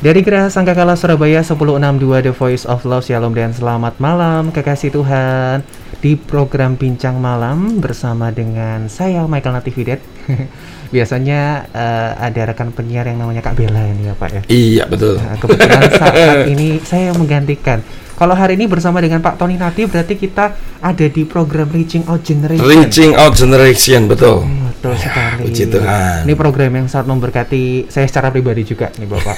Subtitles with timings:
[0.00, 5.60] Dari Geraha Sangkakala Surabaya 1062 The Voice of Love Shalom dan selamat malam kekasih Tuhan.
[6.00, 10.00] Di program Bincang Malam bersama dengan saya Michael Natividad.
[10.96, 14.42] Biasanya eh, ada rekan penyiar yang namanya Kak Bella ini ya Pak ya?
[14.48, 15.20] Iya betul.
[15.20, 17.84] Nah, kebetulan saat ini saya yang menggantikan.
[18.16, 22.24] Kalau hari ini bersama dengan Pak Tony Nadi berarti kita ada di program Reaching Out
[22.24, 22.64] Generation.
[22.64, 24.48] Reaching out generation betul.
[24.48, 25.44] Hmm, Betul sekali.
[25.44, 26.18] puji Tuhan.
[26.24, 29.36] Ini program yang sangat memberkati saya secara pribadi juga nih Bapak.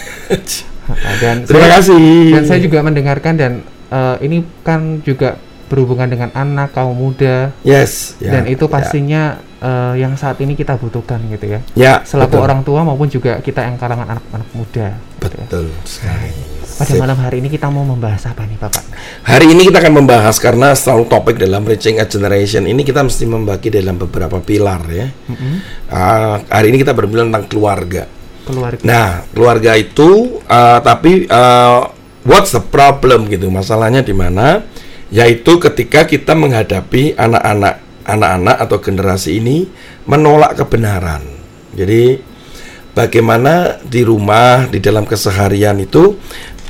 [1.22, 2.06] dan Terima saya, kasih.
[2.30, 3.52] Dan saya juga mendengarkan dan
[3.90, 5.34] eh, ini kan juga
[5.66, 8.20] berhubungan dengan anak kaum muda Yes.
[8.20, 8.70] ya, dan itu ya.
[8.70, 9.22] pastinya
[9.58, 11.60] eh, yang saat ini kita butuhkan gitu ya.
[11.74, 11.94] Ya.
[12.06, 12.46] Selaku betul.
[12.46, 14.94] orang tua maupun juga kita yang kalangan anak-anak muda.
[15.18, 15.46] gitu ya.
[15.50, 16.51] Betul sekali.
[16.82, 18.82] Pada malam hari ini kita mau membahas apa nih Bapak?
[19.22, 23.22] Hari ini kita akan membahas karena selalu topik dalam Reaching a Generation ini kita mesti
[23.22, 25.06] membagi dalam beberapa pilar ya.
[25.06, 25.54] Mm-mm.
[25.86, 28.10] Ah, hari ini kita berbicara tentang keluarga.
[28.42, 28.82] Keluarga.
[28.82, 31.86] Nah, keluarga itu ah, tapi ah,
[32.26, 33.46] what's the problem gitu?
[33.46, 34.66] Masalahnya di mana?
[35.14, 39.70] Yaitu ketika kita menghadapi anak-anak anak-anak atau generasi ini
[40.10, 41.22] menolak kebenaran.
[41.78, 42.18] Jadi
[42.92, 46.20] bagaimana di rumah di dalam keseharian itu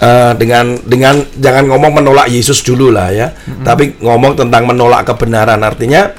[0.01, 3.29] eh, dengan dengan jangan ngomong menolak Yesus dulu lah ya,
[3.67, 6.15] tapi ngomong tentang menolak kebenaran artinya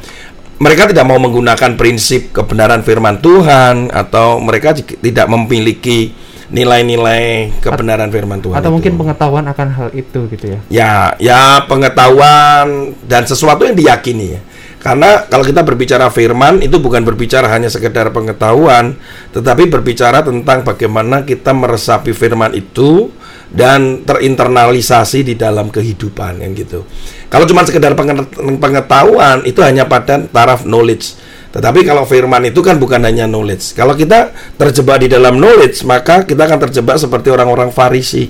[0.61, 6.13] mereka tidak mau menggunakan prinsip kebenaran firman Tuhan atau mereka tidak memiliki
[6.53, 8.75] nilai-nilai kebenaran firman Tuhan Atau itu.
[8.77, 10.59] mungkin pengetahuan akan hal itu gitu ya.
[10.69, 14.41] Ya, ya pengetahuan dan sesuatu yang diyakini ya.
[14.83, 18.99] Karena kalau kita berbicara firman itu bukan berbicara hanya sekedar pengetahuan,
[19.31, 23.07] tetapi berbicara tentang bagaimana kita meresapi firman itu
[23.53, 26.83] dan terinternalisasi di dalam kehidupan kan gitu.
[27.29, 31.13] Kalau cuma sekedar penget- pengetahuan itu hanya pada taraf knowledge.
[31.53, 33.77] Tetapi kalau firman itu kan bukan hanya knowledge.
[33.77, 38.25] Kalau kita terjebak di dalam knowledge, maka kita akan terjebak seperti orang-orang Farisi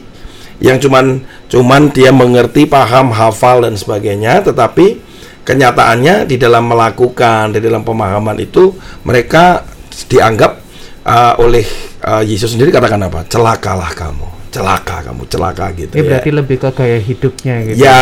[0.60, 5.00] yang cuman cuman dia mengerti, paham, hafal dan sebagainya, tetapi
[5.48, 8.76] kenyataannya di dalam melakukan, di dalam pemahaman itu
[9.08, 9.64] mereka
[10.08, 10.60] dianggap
[11.04, 11.64] uh, oleh
[12.04, 13.28] uh, Yesus sendiri katakan apa?
[13.28, 16.10] Celakalah kamu, celaka kamu, celaka gitu Ini ya.
[16.14, 17.76] berarti lebih ke gaya hidupnya gitu.
[17.82, 18.00] Ya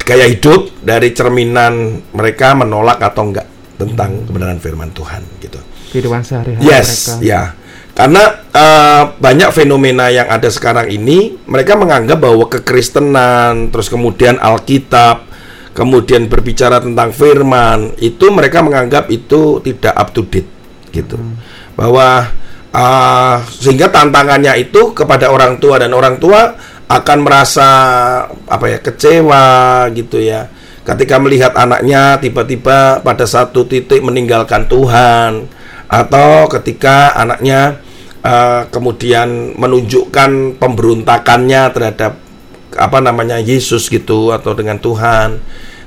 [0.00, 3.44] gaya hidup dari cerminan mereka menolak atau enggak
[3.76, 5.60] tentang kebenaran firman Tuhan gitu.
[5.92, 7.20] Kehidupan sehari-hari Yes, mereka.
[7.20, 7.42] ya.
[7.92, 15.28] Karena eh, banyak fenomena yang ada sekarang ini, mereka menganggap bahwa kekristenan, terus kemudian Alkitab,
[15.76, 20.48] kemudian berbicara tentang firman, itu mereka menganggap itu tidak up to date,
[20.88, 21.20] gitu.
[21.76, 22.32] Bahwa
[22.72, 26.56] eh, sehingga tantangannya itu kepada orang tua dan orang tua
[26.88, 27.68] akan merasa
[28.28, 30.48] apa ya kecewa gitu ya
[30.82, 35.46] ketika melihat anaknya tiba-tiba pada satu titik meninggalkan Tuhan
[35.86, 37.78] atau ketika anaknya
[38.24, 42.18] eh, kemudian menunjukkan pemberontakannya terhadap
[42.76, 45.40] apa namanya Yesus gitu atau dengan Tuhan.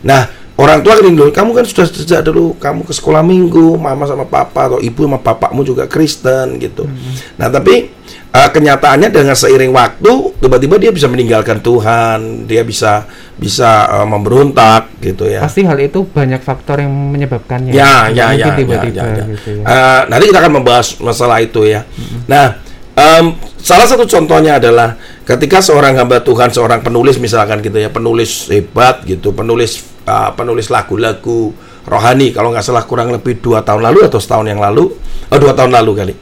[0.05, 4.23] Nah, orang tua dulu, kamu kan sudah sejak dulu kamu ke sekolah minggu, mama sama
[4.23, 6.87] papa atau ibu sama bapakmu juga Kristen gitu.
[7.35, 7.91] Nah, tapi
[8.31, 13.03] eh, kenyataannya dengan seiring waktu tiba-tiba dia bisa meninggalkan Tuhan, dia bisa
[13.35, 15.43] bisa eh, memberontak gitu ya.
[15.43, 17.75] Pasti hal itu banyak faktor yang menyebabkannya.
[17.75, 19.25] Ya, ya, mungkin ya, tiba-tiba ya, ya, ya.
[19.35, 19.63] gitu ya.
[19.67, 21.83] Eh, nanti kita akan membahas masalah itu ya.
[22.31, 22.63] Nah,
[22.95, 24.95] em, salah satu contohnya adalah
[25.25, 30.69] ketika seorang hamba Tuhan, seorang penulis misalkan gitu ya, penulis hebat gitu, penulis eh, penulis
[30.69, 31.51] lagu-lagu
[31.85, 34.93] rohani, kalau nggak salah kurang lebih dua tahun lalu atau setahun yang lalu,
[35.29, 36.13] oh dua tahun lalu kali.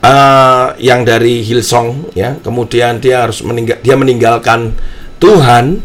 [0.00, 4.72] Eh, yang dari Hillsong ya, kemudian dia harus meninggal, dia meninggalkan
[5.20, 5.84] Tuhan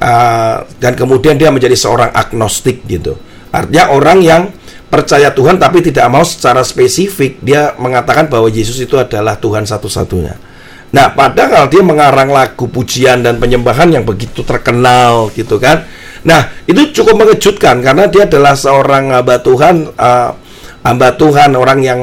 [0.00, 3.18] uh, dan kemudian dia menjadi seorang agnostik gitu.
[3.50, 4.42] Artinya orang yang
[4.86, 10.38] percaya Tuhan tapi tidak mau secara spesifik dia mengatakan bahwa Yesus itu adalah Tuhan satu-satunya.
[10.96, 15.84] Nah, padahal dia mengarang lagu pujian dan penyembahan yang begitu terkenal gitu kan.
[16.24, 22.00] Nah, itu cukup mengejutkan karena dia adalah seorang hamba Tuhan, uh, Tuhan orang yang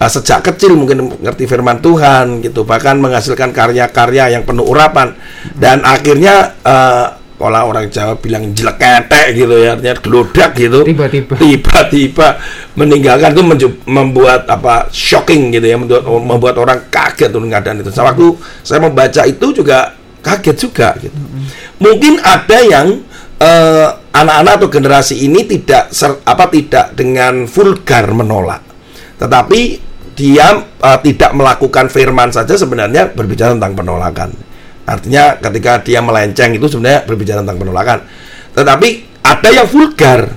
[0.00, 5.12] uh, sejak kecil mungkin mengerti firman Tuhan gitu, bahkan menghasilkan karya-karya yang penuh urapan
[5.60, 10.84] dan akhirnya uh, pola orang Jawa bilang jelek ketek gitu ya, artinya gelodak gitu.
[10.84, 11.40] Tiba-tiba.
[11.40, 12.28] tiba-tiba
[12.76, 13.42] meninggalkan itu
[13.88, 17.88] membuat apa shocking gitu ya, membuat, membuat orang kaget tuh keadaan itu.
[17.96, 18.26] Waktu
[18.60, 21.16] saya membaca itu juga kaget juga gitu.
[21.80, 23.00] Mungkin ada yang
[23.40, 28.60] eh, anak-anak atau generasi ini tidak ser- apa tidak dengan vulgar menolak,
[29.16, 29.80] tetapi
[30.12, 34.49] dia eh, tidak melakukan firman saja sebenarnya berbicara tentang penolakan.
[34.86, 37.98] Artinya ketika dia melenceng itu sebenarnya berbicara tentang penolakan.
[38.56, 38.88] Tetapi
[39.22, 40.30] ada yang vulgar.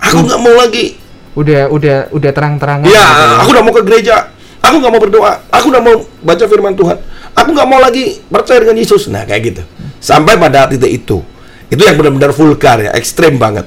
[0.00, 0.96] Aku nggak mau lagi.
[1.34, 2.86] Udah udah udah terang-terangan.
[2.86, 4.16] Ya, gitu aku nggak mau ke gereja.
[4.64, 5.32] Aku nggak mau berdoa.
[5.52, 6.98] Aku nggak mau baca firman Tuhan.
[7.34, 9.10] aku nggak mau lagi percaya dengan Yesus.
[9.10, 9.62] Nah kayak gitu.
[9.98, 11.18] Sampai pada titik itu.
[11.66, 13.66] Itu yang benar-benar vulgar ya, ekstrem banget.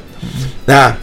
[0.64, 0.96] Nah,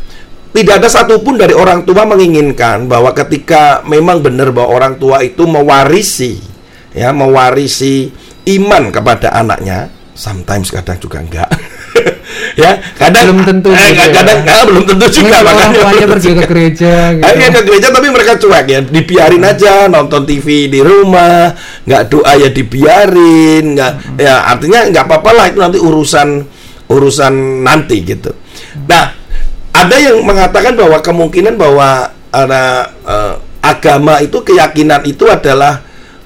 [0.55, 5.43] tidak ada satupun dari orang tua menginginkan bahwa ketika memang benar bahwa orang tua itu
[5.45, 6.39] mewarisi
[6.95, 11.51] ya mewarisi iman kepada anaknya sometimes kadang juga enggak
[12.63, 14.13] ya kadang Belum tentu eh, juga ya.
[14.15, 17.25] kadang ah, belum tentu juga Mungkin orang makanya tuanya belum pergi ke gereja gitu.
[17.25, 21.55] Akhirnya ke gereja tapi mereka cuek ya, dibiarin aja nonton TV di rumah,
[21.87, 26.29] nggak doa ya dibiarin, nggak ya artinya nggak apa-apa lah itu nanti urusan
[26.91, 27.35] urusan
[27.65, 28.31] nanti gitu.
[28.87, 29.05] Nah,
[29.75, 33.35] ada yang mengatakan bahwa kemungkinan bahwa ada eh,
[33.65, 35.81] agama itu keyakinan itu adalah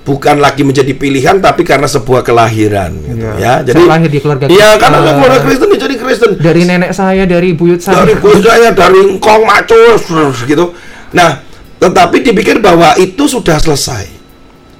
[0.08, 3.32] bukan lagi menjadi pilihan tapi karena sebuah kelahiran gitu Iya.
[3.36, 3.54] ya.
[3.60, 5.16] Jadi Saya lahir di keluarga Iya, karena Kristen.
[5.20, 6.30] keluarga Kristen ya jadi Kristen.
[6.40, 8.00] Dari nenek saya, dari buyut saya.
[8.00, 10.02] dari bos saya dari engkong macus
[10.48, 10.72] gitu.
[11.12, 11.44] Nah
[11.76, 14.16] tetapi dipikir bahwa itu sudah selesai.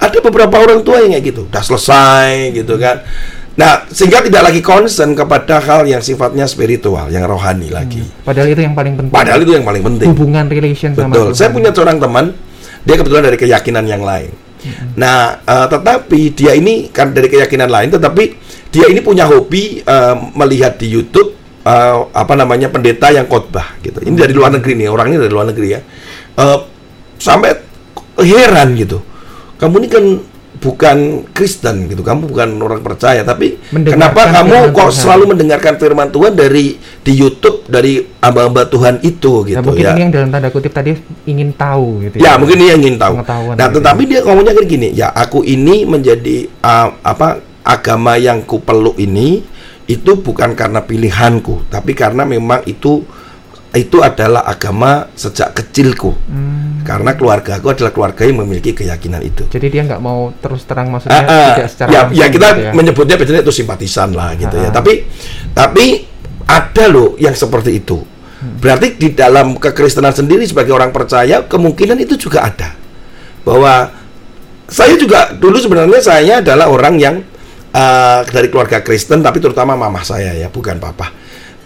[0.01, 1.41] Ada beberapa orang tua yang kayak gitu.
[1.45, 3.05] Udah selesai gitu kan.
[3.53, 8.01] Nah sehingga tidak lagi concern kepada hal yang sifatnya spiritual yang rohani lagi.
[8.25, 9.13] Padahal itu yang paling penting.
[9.13, 10.07] padahal itu yang paling penting.
[10.09, 11.37] Hubungan relation sama betul.
[11.37, 12.33] Saya punya seorang teman
[12.81, 14.31] dia kebetulan dari keyakinan yang lain
[14.99, 18.23] nah eh, tetapi dia ini kan dari keyakinan lain tetapi
[18.69, 21.33] dia ini punya hobi eh, melihat di YouTube
[21.65, 24.01] eh, apa namanya pendeta yang khotbah gitu.
[24.01, 25.81] Ini dari luar negeri nih orang ini dari luar negeri ya.
[26.37, 26.59] Eh,
[27.19, 27.51] sampai
[28.21, 29.01] heran gitu.
[29.59, 30.05] Kamu ini kan
[30.59, 34.99] bukan Kristen gitu kamu bukan orang percaya tapi kenapa kamu kok Tuhan.
[34.99, 39.91] selalu mendengarkan firman Tuhan dari di YouTube dari hamba-hamba Tuhan itu gitu Nah, mungkin ya
[39.95, 40.91] ini yang dalam tanda kutip tadi
[41.23, 43.23] ingin tahu gitu Ya, mungkin dia ingin tahu.
[43.55, 48.43] Nah, gitu tetapi dia ngomongnya kan gini, ya aku ini menjadi uh, apa agama yang
[48.43, 49.39] ku peluk ini
[49.87, 53.01] itu bukan karena pilihanku, tapi karena memang itu
[53.69, 56.09] itu adalah agama sejak kecilku.
[56.25, 59.45] Hmm, Karena keluarga aku adalah keluarga yang memiliki keyakinan itu.
[59.45, 61.49] jadi dia nggak mau terus terang maksudnya Ah, ah.
[61.53, 62.71] tidak secara ya, ya kita gitu ya.
[62.73, 64.69] menyebutnya biasanya itu simpatisan lah gitu ya.
[64.69, 64.73] Ah.
[64.73, 64.93] Tapi
[65.53, 65.85] tapi
[66.49, 68.01] ada loh yang seperti itu.
[68.01, 68.57] Hmm.
[68.57, 72.73] Berarti di dalam kekristenan sendiri sebagai orang percaya kemungkinan itu juga ada.
[73.45, 73.91] Bahwa
[74.65, 77.15] saya juga dulu sebenarnya saya adalah orang yang
[77.69, 81.13] eh, dari keluarga Kristen tapi terutama mamah saya ya, bukan papa.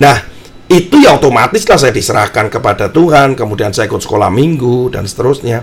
[0.04, 0.33] Nah,
[0.74, 5.62] itu ya otomatis lah saya diserahkan kepada Tuhan, kemudian saya ikut sekolah minggu dan seterusnya.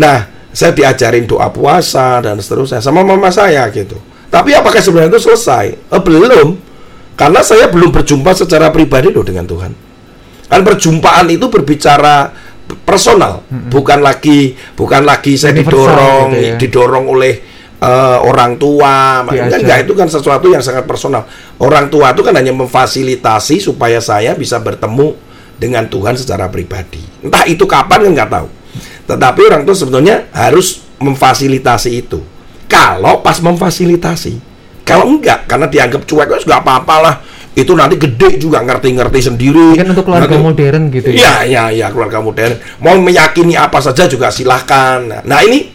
[0.00, 0.18] Nah,
[0.50, 4.00] saya diajarin doa puasa dan seterusnya sama mama saya gitu.
[4.32, 5.66] Tapi apakah sebenarnya itu selesai?
[5.76, 6.56] Eh, belum.
[7.18, 9.72] Karena saya belum berjumpa secara pribadi loh dengan Tuhan.
[10.48, 12.32] Kan perjumpaan itu berbicara
[12.86, 16.54] personal, bukan lagi bukan lagi saya Universal didorong gitu ya.
[16.58, 17.34] didorong oleh
[17.80, 19.24] eh, orang tua.
[19.26, 19.60] Diajar.
[19.60, 21.24] Enggak, itu kan sesuatu yang sangat personal.
[21.56, 25.16] Orang tua itu kan hanya memfasilitasi supaya saya bisa bertemu
[25.56, 27.00] dengan Tuhan secara pribadi.
[27.20, 28.48] Entah itu kapan kan nggak tahu.
[29.10, 32.20] Tetapi orang tua sebetulnya harus memfasilitasi itu.
[32.70, 34.38] Kalau pas memfasilitasi,
[34.86, 37.18] kalau enggak karena dianggap cuek, "Oh, nggak apa-apalah.
[37.50, 39.74] Itu nanti gede juga ngerti-ngerti sendiri.
[39.74, 42.54] kan untuk keluarga Nanti- modern gitu ya Iya, iya, iya, keluarga modern.
[42.78, 45.26] Mau meyakini apa saja juga silahkan.
[45.26, 45.66] Nah, ini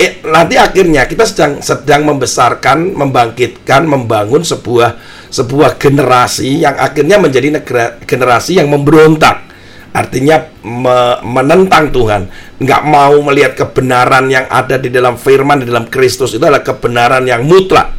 [0.00, 4.96] eh, nanti akhirnya kita sedang sedang membesarkan, membangkitkan, membangun sebuah
[5.28, 9.52] sebuah generasi yang akhirnya menjadi negara, generasi yang memberontak.
[9.90, 12.22] Artinya me- menentang Tuhan,
[12.62, 17.26] nggak mau melihat kebenaran yang ada di dalam firman di dalam Kristus itu adalah kebenaran
[17.26, 17.90] yang mutlak,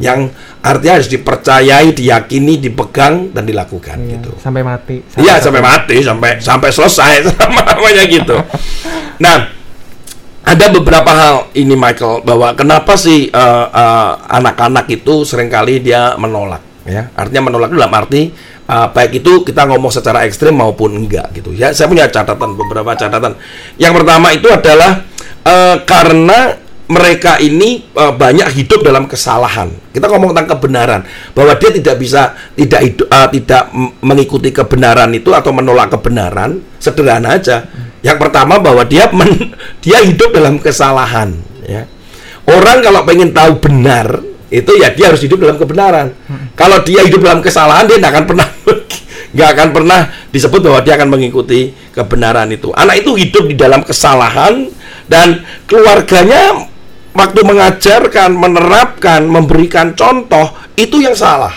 [0.00, 0.32] yang
[0.64, 4.32] artinya harus dipercayai, diyakini, dipegang dan dilakukan Iya, gitu.
[4.40, 7.12] sampai mati Iya sampai mati sampai sampai selesai
[7.76, 8.36] namanya gitu.
[9.24, 9.63] Nah
[10.44, 16.14] ada beberapa hal ini Michael bahwa kenapa sih eh, eh, anak-anak itu sering kali dia
[16.20, 17.08] menolak ya.
[17.16, 18.22] Artinya menolak itu dalam arti
[18.68, 21.56] eh, baik itu kita ngomong secara ekstrim maupun enggak gitu.
[21.56, 23.40] Ya saya punya catatan beberapa catatan.
[23.80, 25.00] Yang pertama itu adalah
[25.48, 29.72] eh, karena mereka ini eh, banyak hidup dalam kesalahan.
[29.92, 31.00] Kita ngomong tentang kebenaran
[31.32, 33.62] bahwa dia tidak bisa tidak hidup, eh, tidak
[34.04, 37.64] mengikuti kebenaran itu atau menolak kebenaran sederhana aja.
[38.04, 41.32] Yang pertama bahwa dia men- dia hidup dalam kesalahan.
[41.64, 41.88] Ya.
[42.44, 44.20] Orang kalau pengen tahu benar
[44.52, 46.12] itu ya dia harus hidup dalam kebenaran.
[46.52, 48.48] Kalau dia hidup dalam kesalahan dia tidak akan pernah
[49.34, 50.00] nggak akan pernah
[50.30, 52.70] disebut bahwa dia akan mengikuti kebenaran itu.
[52.76, 54.68] Anak itu hidup di dalam kesalahan
[55.08, 56.70] dan keluarganya
[57.14, 61.54] waktu mengajarkan, menerapkan, memberikan contoh itu yang salah.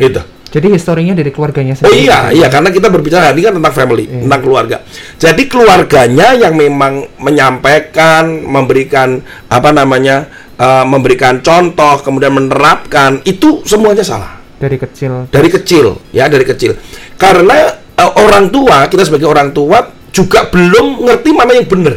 [0.00, 0.16] Gitu.
[0.50, 4.10] jadi historinya dari keluarganya Oh sendiri iya, iya karena kita berbicara ini kan tentang family,
[4.10, 4.26] Iya.
[4.26, 4.76] tentang keluarga.
[5.20, 10.26] Jadi keluarganya yang memang menyampaikan, memberikan apa namanya,
[10.58, 16.74] eh, memberikan contoh, kemudian menerapkan itu semuanya salah dari kecil dari kecil, ya dari kecil.
[17.14, 21.94] Karena eh, orang tua kita sebagai orang tua juga belum ngerti mana yang benar.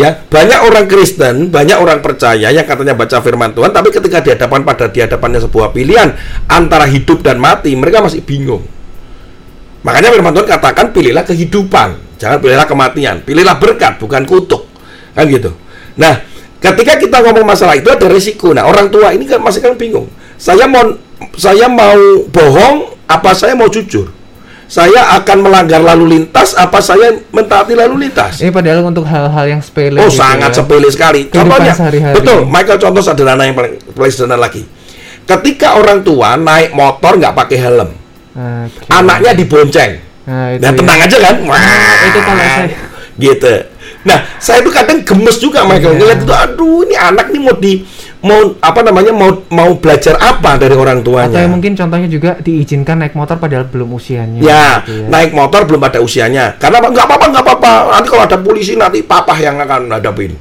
[0.00, 4.32] Ya, banyak orang Kristen, banyak orang percaya yang katanya baca firman Tuhan, tapi ketika di
[4.32, 6.16] hadapan pada di hadapannya sebuah pilihan
[6.48, 8.64] antara hidup dan mati, mereka masih bingung.
[9.84, 14.64] Makanya firman Tuhan katakan pilihlah kehidupan, jangan pilihlah kematian, pilihlah berkat bukan kutuk.
[15.12, 15.52] Kan gitu.
[16.00, 16.24] Nah,
[16.56, 18.56] ketika kita ngomong masalah itu ada resiko.
[18.56, 20.08] Nah, orang tua ini kan masih kan bingung.
[20.40, 20.96] Saya mau
[21.36, 24.21] saya mau bohong apa saya mau jujur?
[24.72, 28.40] Saya akan melanggar lalu lintas apa saya mentaati lalu lintas?
[28.40, 30.00] Ini padahal untuk hal-hal yang sepele.
[30.00, 30.64] Oh, gitu sangat ya.
[30.64, 31.20] sepele sekali.
[31.28, 32.14] Kehidupan Contohnya, sehari-hari.
[32.16, 32.40] betul.
[32.48, 34.64] Michael contoh sederhana yang paling, paling sederhana lagi.
[35.28, 37.90] Ketika orang tua naik motor nggak pakai helm,
[38.32, 38.88] Oke.
[38.88, 39.92] anaknya dibonceng.
[40.24, 40.78] Nah, itu Nah, ya.
[40.80, 41.36] tenang aja kan?
[41.44, 41.60] Wah,
[42.08, 42.70] itu kalau saya-
[43.20, 43.54] gitu.
[44.02, 45.98] Nah, saya tuh kadang gemes juga Michael Iya.
[46.00, 46.32] ngeliat itu.
[46.32, 47.84] Aduh, ini anak nih mau di
[48.22, 51.42] mau apa namanya mau mau belajar apa dari orang Atau tuanya?
[51.42, 54.38] yang mungkin contohnya juga diizinkan naik motor padahal belum usianya.
[54.38, 56.54] Ya, gitu naik motor belum pada usianya.
[56.56, 56.88] Karena apa?
[56.94, 57.72] nggak apa-apa, nggak apa-apa.
[57.98, 60.38] Nanti kalau ada polisi nanti papa yang akan hadapin.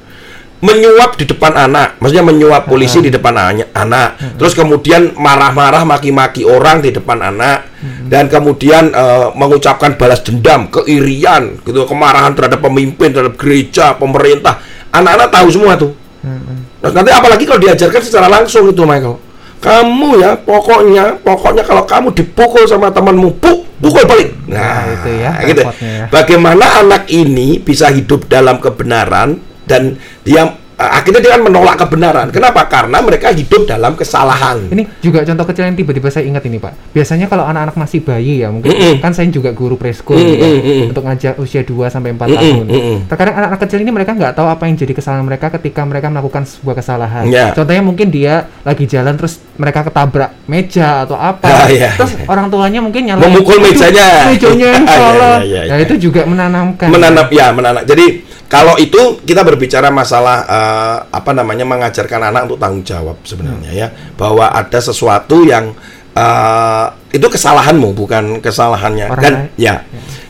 [0.61, 3.33] Menyuap di depan anak, maksudnya menyuap polisi di depan
[3.65, 4.37] anak.
[4.37, 7.65] Terus kemudian marah-marah maki-maki orang di depan anak
[8.05, 14.61] dan kemudian eh, mengucapkan balas dendam, keirian, gitu, kemarahan terhadap pemimpin, terhadap gereja, pemerintah.
[14.93, 16.00] Anak-anak tahu semua tuh.
[16.21, 19.17] Nah, nanti apalagi kalau diajarkan secara langsung itu Michael.
[19.61, 24.33] Kamu ya pokoknya pokoknya kalau kamu dipukul sama temanmu, puk, pukul balik.
[24.49, 25.61] Nah, itu ya, gitu.
[25.61, 26.05] repotnya ya.
[26.09, 29.37] Bagaimana anak ini bisa hidup dalam kebenaran
[29.69, 30.57] dan dia
[30.89, 32.27] akhirnya dia kan menolak kebenaran.
[32.29, 32.65] Kenapa?
[32.65, 34.65] Karena mereka hidup dalam kesalahan.
[34.67, 36.73] Ini juga contoh kecil yang tiba-tiba saya ingat ini Pak.
[36.91, 38.93] Biasanya kalau anak-anak masih bayi ya mungkin Mm-mm.
[38.97, 40.89] kan saya juga guru preschool gitu ya, mm-mm.
[40.89, 42.65] untuk ngajar usia 2 sampai 4 Mm-mm, tahun.
[42.65, 42.97] mm-mm.
[43.05, 46.43] Terkadang anak-anak kecil ini mereka nggak tahu apa yang jadi kesalahan mereka ketika mereka melakukan
[46.43, 47.23] sebuah kesalahan.
[47.27, 47.51] Ya.
[47.51, 51.45] Contohnya mungkin dia lagi jalan terus mereka ketabrak meja atau apa.
[51.45, 52.25] Ah, iya, terus iya.
[52.25, 55.37] orang tuanya mungkin nyalain Memukul "Itu mejanya." Mejanya yang Iya, salah.
[55.43, 55.85] iya, iya, Nah, iya.
[55.85, 56.87] itu juga menanamkan.
[56.89, 58.05] menanam ya menanam jadi
[58.51, 63.87] kalau itu kita berbicara masalah eh, apa namanya mengajarkan anak untuk tanggung jawab sebenarnya ya.
[64.19, 65.71] Bahwa ada sesuatu yang
[66.11, 66.85] eh,
[67.15, 69.07] itu kesalahanmu bukan kesalahannya.
[69.07, 69.55] Orang dan lain.
[69.55, 69.75] ya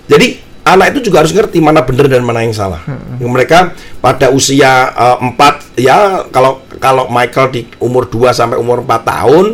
[0.06, 0.28] jadi
[0.62, 2.86] anak itu juga harus ngerti mana benar dan mana yang salah.
[3.18, 9.02] Mereka pada usia eh, 4 ya kalau kalau Michael di umur 2 sampai umur 4
[9.02, 9.46] tahun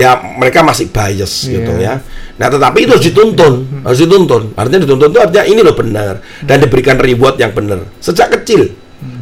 [0.00, 1.52] ya mereka masih bias Iya.
[1.60, 1.94] gitu ya
[2.40, 4.56] Nah, tetapi itu harus dituntun, harus dituntun.
[4.56, 8.64] Artinya dituntun itu artinya ini loh benar dan diberikan reward yang benar sejak kecil,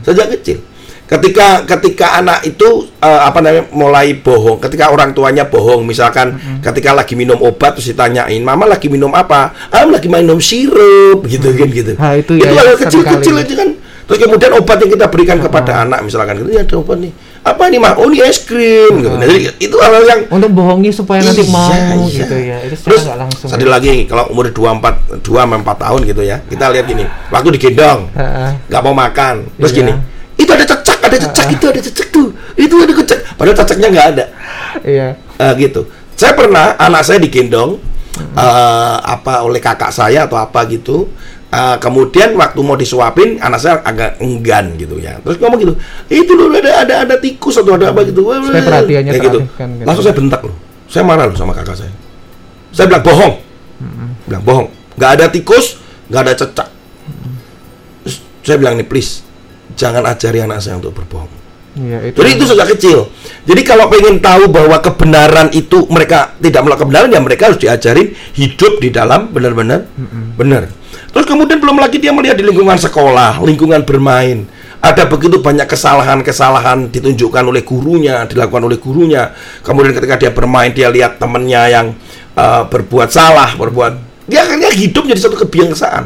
[0.07, 0.63] sejak kecil.
[1.09, 6.95] Ketika ketika anak itu eh, apa namanya mulai bohong, ketika orang tuanya bohong, misalkan ketika
[6.95, 11.69] lagi minum obat terus ditanyain, "Mama lagi minum apa?" "Ah, lagi minum sirup." gitu kan
[11.75, 11.93] gitu.
[11.99, 13.69] Ah, itu ya, hal yang kecil-kecil aja kan.
[14.07, 17.11] Terus kemudian obat yang kita berikan kepada anak misalkan gitu, "Ini ada obat nih."
[17.43, 19.15] "Apa nih, Mah?" "Oh, ini es krim." gitu.
[19.15, 21.71] Nah, jadi itu hal-hal yang untuk bohongi supaya nanti Iya, mau
[22.07, 22.19] iya.
[22.23, 22.57] gitu ya.
[22.65, 23.49] Itu Terus langsung.
[23.51, 23.67] ya.
[23.67, 26.37] lagi kalau umur 24 2 sampai 4 tahun gitu ya.
[26.43, 28.51] Kita lihat gini, waktu digendong Heeh.
[28.67, 29.35] nggak mau makan.
[29.57, 29.79] Terus Iya.
[29.83, 29.93] gini,
[30.37, 32.29] itu ada cecak, ada cecak, itu ada cecak tuh.
[32.55, 33.19] Itu ada cecak.
[33.35, 34.25] Padahal cecaknya nggak ada.
[34.83, 35.09] Iya.
[35.39, 35.87] Eh, gitu.
[36.19, 37.79] Saya pernah anak saya digendong
[38.19, 41.07] eh, apa oleh kakak saya atau apa gitu.
[41.49, 45.17] Eh, kemudian waktu mau disuapin anak saya agak enggan gitu ya.
[45.25, 45.73] Terus ngomong gitu,
[46.13, 48.21] itu loh ada ada ada tikus atau ada apa gitu.
[48.21, 49.41] Supaya perhatiannya Kayak gitu.
[49.49, 49.85] gitu.
[49.89, 50.53] Langsung saya bentak loh.
[50.93, 51.93] Saya marah loh sama kakak saya.
[52.69, 53.35] Saya bilang bohong.
[54.29, 54.69] Bilang bohong.
[55.01, 55.81] Nggak ada tikus,
[56.13, 56.69] nggak ada cecak.
[58.05, 59.25] Terus saya bilang nih please,
[59.73, 61.33] jangan ajari anak saya untuk berbohong.
[61.81, 62.17] Iya, itu.
[62.21, 62.99] Jadi itu sejak kecil.
[63.49, 68.13] Jadi kalau pengen tahu bahwa kebenaran itu mereka tidak melakukan kebenaran ya mereka harus diajarin
[68.37, 69.89] hidup di dalam benar-benar
[70.37, 70.77] benar.
[71.09, 74.45] Terus kemudian belum lagi dia melihat di lingkungan sekolah, lingkungan bermain.
[74.79, 79.35] Ada begitu banyak kesalahan-kesalahan ditunjukkan oleh gurunya, dilakukan oleh gurunya.
[79.67, 81.87] Kemudian ketika dia bermain dia lihat temennya yang
[82.39, 86.05] uh, berbuat salah, berbuat dia akhirnya hidup jadi satu kebiasaan.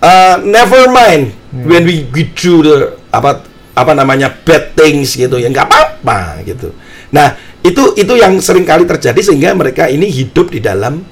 [0.00, 3.44] Uh, never mind when we, we do the apa
[3.76, 6.72] apa namanya bad things gitu ya nggak apa-apa gitu.
[7.12, 11.04] Nah itu itu yang sering kali terjadi sehingga mereka ini hidup di dalam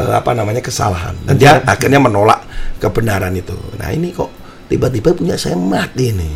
[0.00, 2.40] eh, apa namanya kesalahan dan dia akhirnya menolak
[2.80, 3.54] kebenaran itu.
[3.76, 4.32] Nah ini kok
[4.72, 6.34] tiba-tiba punya saya mati nih.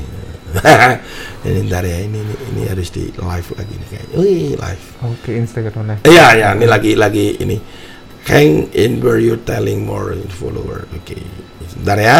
[1.51, 4.17] ini ntar ya ini, ini ini harus di live lagi nih kayaknya.
[4.23, 4.85] Wih live.
[5.03, 6.03] Oke, Instagram live.
[6.07, 7.57] Iya ya ini lagi lagi ini
[8.29, 10.87] hang in where you telling more in follower.
[10.95, 11.19] Oke,
[11.67, 12.19] sebentar ya.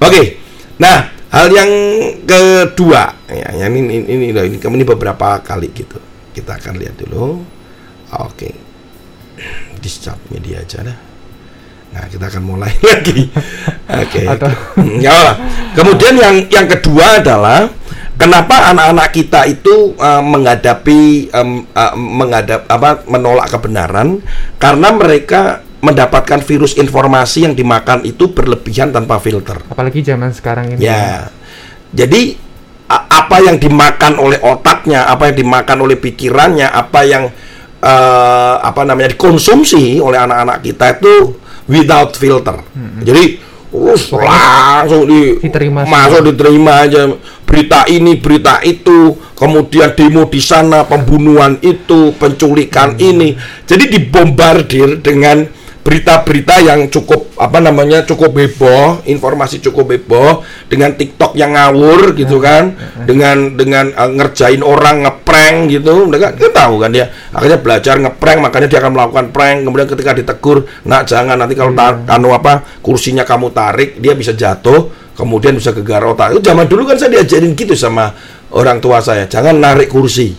[0.00, 0.40] Oke,
[0.80, 1.70] nah hal yang
[2.24, 5.98] kedua ya yang ini ini ini, ini, ini beberapa kali gitu
[6.34, 7.42] kita akan lihat dulu.
[8.14, 8.50] Oke,
[9.84, 10.96] discharge media aja dah.
[11.92, 13.28] Nah kita akan mulai lagi.
[13.86, 14.24] Oke.
[14.24, 14.56] Atau-
[14.96, 15.36] Ya.
[15.76, 17.68] Kemudian yang yang kedua adalah
[18.16, 24.24] kenapa anak-anak kita itu uh, menghadapi um, uh, menghadap apa menolak kebenaran
[24.56, 29.60] karena mereka mendapatkan virus informasi yang dimakan itu berlebihan tanpa filter.
[29.68, 30.80] Apalagi zaman sekarang ini.
[30.80, 31.28] Ya.
[31.92, 32.34] Jadi
[32.88, 37.28] a- apa yang dimakan oleh otaknya, apa yang dimakan oleh pikirannya, apa yang
[37.84, 41.36] eh, apa namanya dikonsumsi oleh anak-anak kita itu
[41.68, 42.64] without filter.
[43.04, 43.24] Jadi
[43.74, 47.10] terus langsung di Diterima masuk diterima aja
[47.44, 53.36] berita ini, berita itu, kemudian demo di sana, pembunuhan itu, penculikan ini.
[53.62, 55.46] Jadi dibombardir dengan
[55.84, 62.40] berita-berita yang cukup apa namanya cukup heboh, informasi cukup heboh dengan TikTok yang ngawur gitu
[62.40, 62.72] kan,
[63.04, 67.12] dengan dengan uh, ngerjain orang ngeprank gitu, mereka kan tahu kan dia.
[67.36, 71.76] Akhirnya belajar ngeprank makanya dia akan melakukan prank, kemudian ketika ditegur, nak jangan nanti kalau
[71.76, 76.32] tar- anu apa kursinya kamu tarik dia bisa jatuh, kemudian bisa gegar otak.
[76.32, 78.08] Itu zaman dulu kan saya diajarin gitu sama
[78.56, 80.32] orang tua saya, jangan narik kursi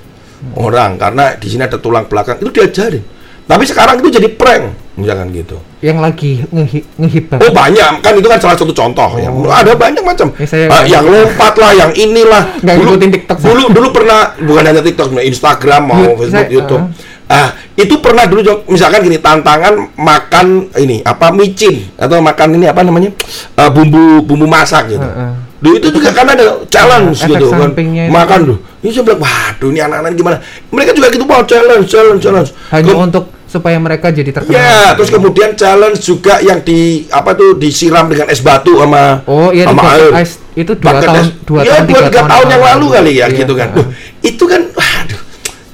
[0.57, 2.41] orang karena di sini ada tulang belakang.
[2.41, 3.13] Itu diajarin.
[3.45, 5.59] Tapi sekarang itu jadi prank, misalkan gitu.
[5.79, 7.43] Yang lagi ngehi ngehip banget.
[7.43, 9.29] Oh banyak kan itu kan salah satu contoh ya.
[9.29, 10.31] Ada banyak macam.
[10.35, 12.43] Ya, saya- Ah, yang lompat lah, yang inilah.
[12.63, 13.47] Nggak ngikutin TikTok, saya.
[13.51, 16.83] Dulu dulu pernah bukan hanya TikTok, Instagram mau Facebook, saya- YouTube.
[17.25, 22.85] Ah, itu pernah dulu misalkan gini tantangan makan ini apa micin atau makan ini apa
[22.85, 23.09] namanya
[23.53, 25.01] Ah, bumbu bumbu masak gitu.
[25.01, 25.31] Heeh.
[25.55, 27.73] Dulu itu juga kan ada challenge efek gitu kan.
[28.07, 28.57] Makan tuh.
[28.79, 30.37] Ini saya bilang, waduh ini anak-anak gimana?
[30.69, 32.49] Mereka juga gitu mau challenge, challenge, challenge.
[32.69, 34.51] Hanya Kem- untuk supaya mereka jadi terkenal.
[34.53, 39.49] Ya, terus kemudian challenge juga yang di apa tuh disiram dengan es batu sama Oh,
[39.49, 40.11] iya, sama air.
[40.19, 40.43] Ice.
[40.53, 41.31] Itu dua Bucket tahun- Ice.
[41.41, 43.67] dua Iya, tahun, dua tiga tiga tahun tahun yang lalu kali ya Iya, gitu kan.
[43.71, 43.87] Duh,
[44.21, 45.21] itu kan waduh.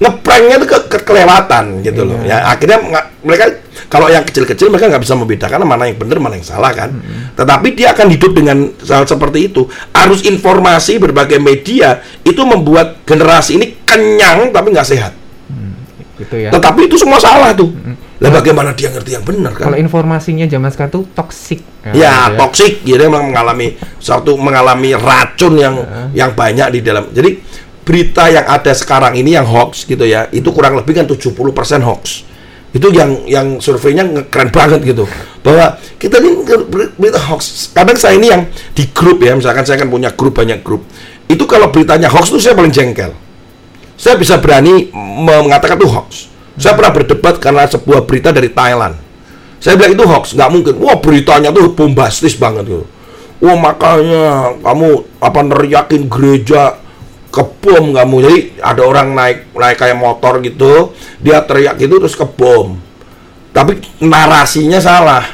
[0.02, 2.18] Ngepranknya tuh ke, ke- kelewatan gitu loh.
[2.20, 2.30] Iya.
[2.32, 2.78] Ya, akhirnya
[3.22, 3.46] mereka
[3.86, 6.90] kalau yang kecil-kecil mereka nggak bisa membedakan mana yang benar mana yang salah kan.
[7.32, 9.70] Tetapi dia akan hidup dengan hal seperti itu.
[9.94, 15.14] Arus informasi berbagai media itu membuat generasi ini kenyang tapi nggak sehat.
[16.22, 16.50] Gitu ya.
[16.50, 17.74] Tetapi itu semua salah tuh.
[18.22, 19.66] Lah bagaimana dia ngerti yang benar kan?
[19.66, 21.60] Kalau informasinya zaman sekarang tuh toxic.
[21.82, 25.76] ya gitu toksik dia memang mengalami suatu mengalami racun yang
[26.14, 27.10] yang banyak di dalam.
[27.10, 27.42] Jadi
[27.82, 31.42] berita yang ada sekarang ini yang hoax gitu ya itu kurang lebih kan 70%
[31.82, 32.30] hoax.
[32.72, 35.10] Itu yang yang surveinya keren banget gitu.
[35.42, 37.74] Bahwa kita ini ber- ber- berita hoax.
[37.74, 40.86] Kadang saya ini yang di grup ya misalkan saya kan punya grup banyak grup.
[41.26, 43.10] Itu kalau beritanya hoax itu saya paling jengkel
[44.02, 49.12] saya bisa berani mengatakan itu hoax saya pernah berdebat karena sebuah berita dari Thailand
[49.62, 50.74] saya bilang itu hoax, nggak mungkin.
[50.82, 52.86] Wah beritanya tuh bombastis banget gitu.
[53.46, 54.90] Wah makanya kamu
[55.22, 56.82] apa neriakin gereja
[57.30, 58.16] kebom kamu.
[58.26, 62.82] Jadi ada orang naik naik kayak motor gitu, dia teriak gitu terus kebom.
[63.54, 65.30] Tapi narasinya salah.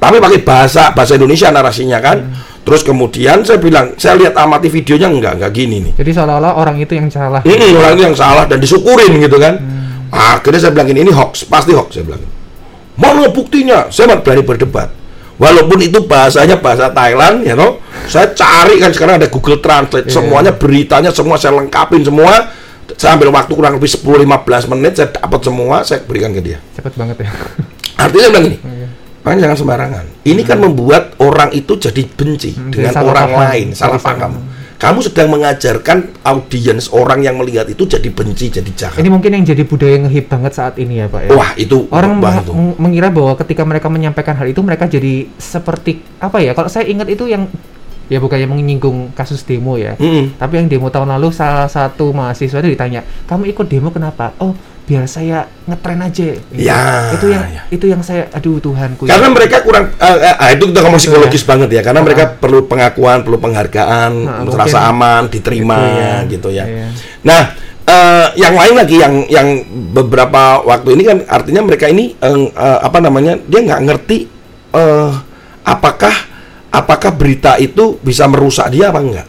[0.00, 2.24] Tapi pakai bahasa bahasa Indonesia narasinya kan.
[2.64, 5.92] Terus kemudian saya bilang, saya lihat amati videonya enggak enggak gini nih.
[5.96, 7.40] Jadi seolah-olah orang itu yang salah.
[7.40, 9.56] Ini orang itu yang salah dan disyukurin gitu kan.
[10.08, 12.22] Akhirnya saya bilang ini hoax, pasti hoax saya bilang.
[12.98, 13.88] Mana buktinya?
[13.88, 14.90] Saya berani berdebat.
[15.38, 17.78] Walaupun itu bahasanya bahasa Thailand, ya toh.
[18.10, 20.14] Saya cari kan sekarang ada Google Translate, Iya.
[20.18, 22.50] semuanya beritanya semua saya lengkapin semua.
[22.98, 26.58] Saya ambil waktu kurang lebih 10-15 menit, saya dapat semua, saya berikan ke dia.
[26.74, 27.30] Cepet banget ya.
[28.02, 28.77] Artinya bilang gini, Iya.
[29.20, 30.04] Makanya jangan sembarangan.
[30.22, 33.40] Ini kan membuat orang itu jadi benci Hmm, dengan salah orang paham.
[33.44, 34.32] lain, salah paham.
[34.78, 38.96] Kamu sedang mengajarkan audiens orang yang melihat itu jadi benci, jadi jahat.
[38.96, 41.30] Ini mungkin yang jadi budaya ngehip banget saat ini ya, Pak ya.
[41.32, 46.38] Wah, itu Orang meng- mengira bahwa ketika mereka menyampaikan hal itu mereka jadi seperti apa
[46.38, 46.54] ya?
[46.54, 47.50] Kalau saya ingat itu yang
[48.06, 49.98] ya bukannya menyinggung kasus demo ya.
[49.98, 50.38] Mm-mm.
[50.38, 54.54] Tapi yang demo tahun lalu salah satu mahasiswa itu ditanya, "Kamu ikut demo kenapa?" "Oh,
[54.88, 56.56] biar saya ngetren aja." Gitu.
[56.56, 57.62] Ya, Itu yang ya.
[57.68, 59.04] itu yang saya aduh Tuhanku.
[59.04, 59.14] ya.
[59.14, 61.48] Karena mereka kurang eh, ah, itu kita ngomong psikologis ya.
[61.52, 61.82] banget ya.
[61.84, 62.06] Karena Ah.
[62.08, 64.10] mereka perlu pengakuan, perlu penghargaan,
[64.48, 65.78] merasa mungkin aman, diterima
[66.24, 66.64] gitu gitu ya.
[66.64, 66.86] Iya.
[67.28, 67.42] Nah,
[67.84, 69.48] eh, yang lain lagi yang yang
[69.92, 73.36] beberapa waktu ini kan artinya mereka ini eh, eh, apa namanya?
[73.44, 74.18] Dia nggak ngerti
[74.72, 75.10] eh,
[75.68, 76.14] apakah
[76.68, 79.28] apakah berita itu bisa merusak dia apa enggak.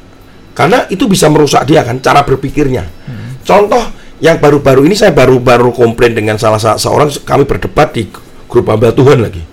[0.55, 2.83] Karena itu bisa merusak dia kan cara berpikirnya.
[3.07, 3.39] Hmm.
[3.47, 3.79] Contoh
[4.19, 8.07] yang baru-baru ini saya baru-baru komplain dengan salah sa- seorang kami berdebat di
[8.45, 9.43] grup hamba Tuhan lagi.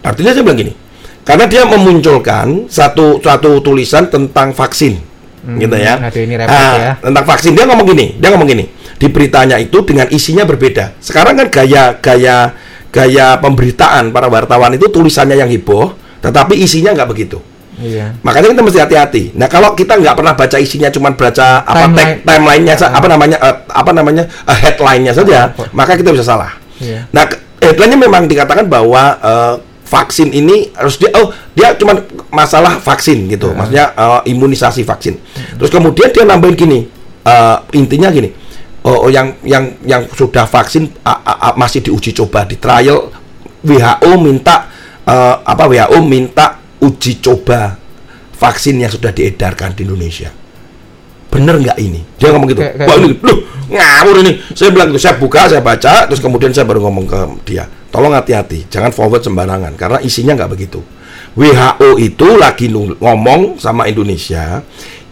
[0.00, 0.72] Artinya saya bilang gini,
[1.20, 4.96] karena dia memunculkan satu satu tulisan tentang vaksin,
[5.44, 6.00] Hmm, gitu ya.
[6.00, 6.92] aduh, ini repot Ah, ya.
[6.98, 8.64] Tentang vaksin dia ngomong gini, dia ngomong gini.
[8.96, 10.96] Di beritanya itu dengan isinya berbeda.
[10.98, 12.56] Sekarang kan gaya gaya
[12.88, 15.92] gaya pemberitaan para wartawan itu tulisannya yang heboh,
[16.24, 17.38] tetapi isinya nggak begitu.
[17.76, 18.16] Iya.
[18.24, 19.22] Makanya kita mesti hati-hati.
[19.36, 21.96] Nah, kalau kita nggak pernah baca isinya, cuman baca apa Timeline.
[21.96, 22.90] tag timelinenya, Ah.
[22.96, 25.68] apa namanya, eh, apa namanya eh, headline-nya saja, Apa?
[25.70, 26.56] maka kita bisa salah.
[26.80, 27.04] Iya.
[27.12, 27.28] Nah,
[27.60, 29.54] headline-nya memang dikatakan bahwa eh,
[29.86, 31.94] vaksin ini harus dia oh dia cuma
[32.28, 33.54] masalah vaksin gitu, Ya.
[33.54, 35.20] maksudnya eh, imunisasi vaksin.
[35.54, 36.78] Terus kemudian dia nambahin gini,
[37.22, 38.32] eh, intinya gini,
[38.82, 43.12] oh, oh, yang yang yang sudah vaksin a- a- a- masih diuji coba di trial
[43.60, 44.64] WHO minta
[45.04, 47.76] eh, apa WHO minta uji coba
[48.36, 50.28] vaksin yang sudah diedarkan di Indonesia.
[51.26, 52.00] Bener nggak ini?
[52.16, 52.62] Dia ngomong gitu.
[52.62, 54.32] Kayak- Wah ini, loh ngawur ini.
[54.54, 57.64] Saya bilang gitu, saya buka, saya baca, terus kemudian saya baru ngomong ke dia.
[57.90, 60.80] Tolong hati-hati, jangan forward sembarangan karena isinya nggak begitu.
[61.36, 64.64] WHO itu lagi ngomong sama Indonesia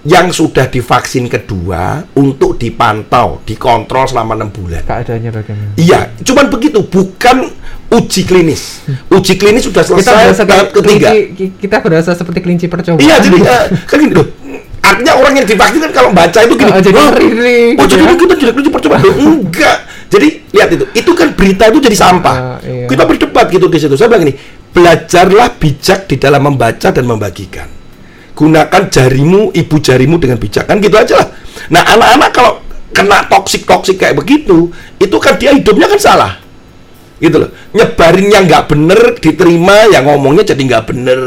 [0.05, 4.85] yang sudah divaksin kedua untuk dipantau, dikontrol selama enam bulan.
[4.85, 5.73] Keadaannya bagaimana?
[5.77, 7.49] Iya, cuman begitu, bukan
[7.95, 8.83] uji klinis.
[9.07, 11.09] Uji klinis sudah Kita selesai berasa tahap ketiga.
[11.09, 13.01] kelinci, ki- kita berasa seperti kelinci percobaan.
[13.01, 14.27] Iya, jadi eh, kan gini loh.
[14.85, 16.69] Artinya orang yang divaksin kan kalau baca itu gini.
[16.69, 19.03] Oh, jadi "Wah, ngeri nih, Oh, gitu jadi ya." kita jelek lucu percobaan.
[19.09, 19.79] Enggak.
[20.13, 20.85] Jadi lihat itu.
[20.93, 22.37] Itu kan berita itu jadi sampah.
[22.37, 22.87] Ah, iya.
[22.87, 23.95] Kita berdebat gitu di situ.
[23.95, 24.35] Saya bilang ini,
[24.71, 27.67] belajarlah bijak di dalam membaca dan membagikan.
[28.35, 30.67] Gunakan jarimu, ibu jarimu dengan bijak.
[30.67, 31.29] Kan gitu aja lah.
[31.71, 32.53] Nah, anak-anak kalau
[32.91, 36.33] kena toksik-toksik kayak begitu, itu kan dia hidupnya kan salah
[37.25, 37.51] gitu loh.
[37.73, 41.19] Nyebarin yang nggak bener diterima yang ngomongnya jadi nggak bener.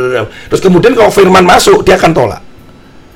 [0.54, 2.42] Terus kemudian kalau firman masuk dia akan tolak.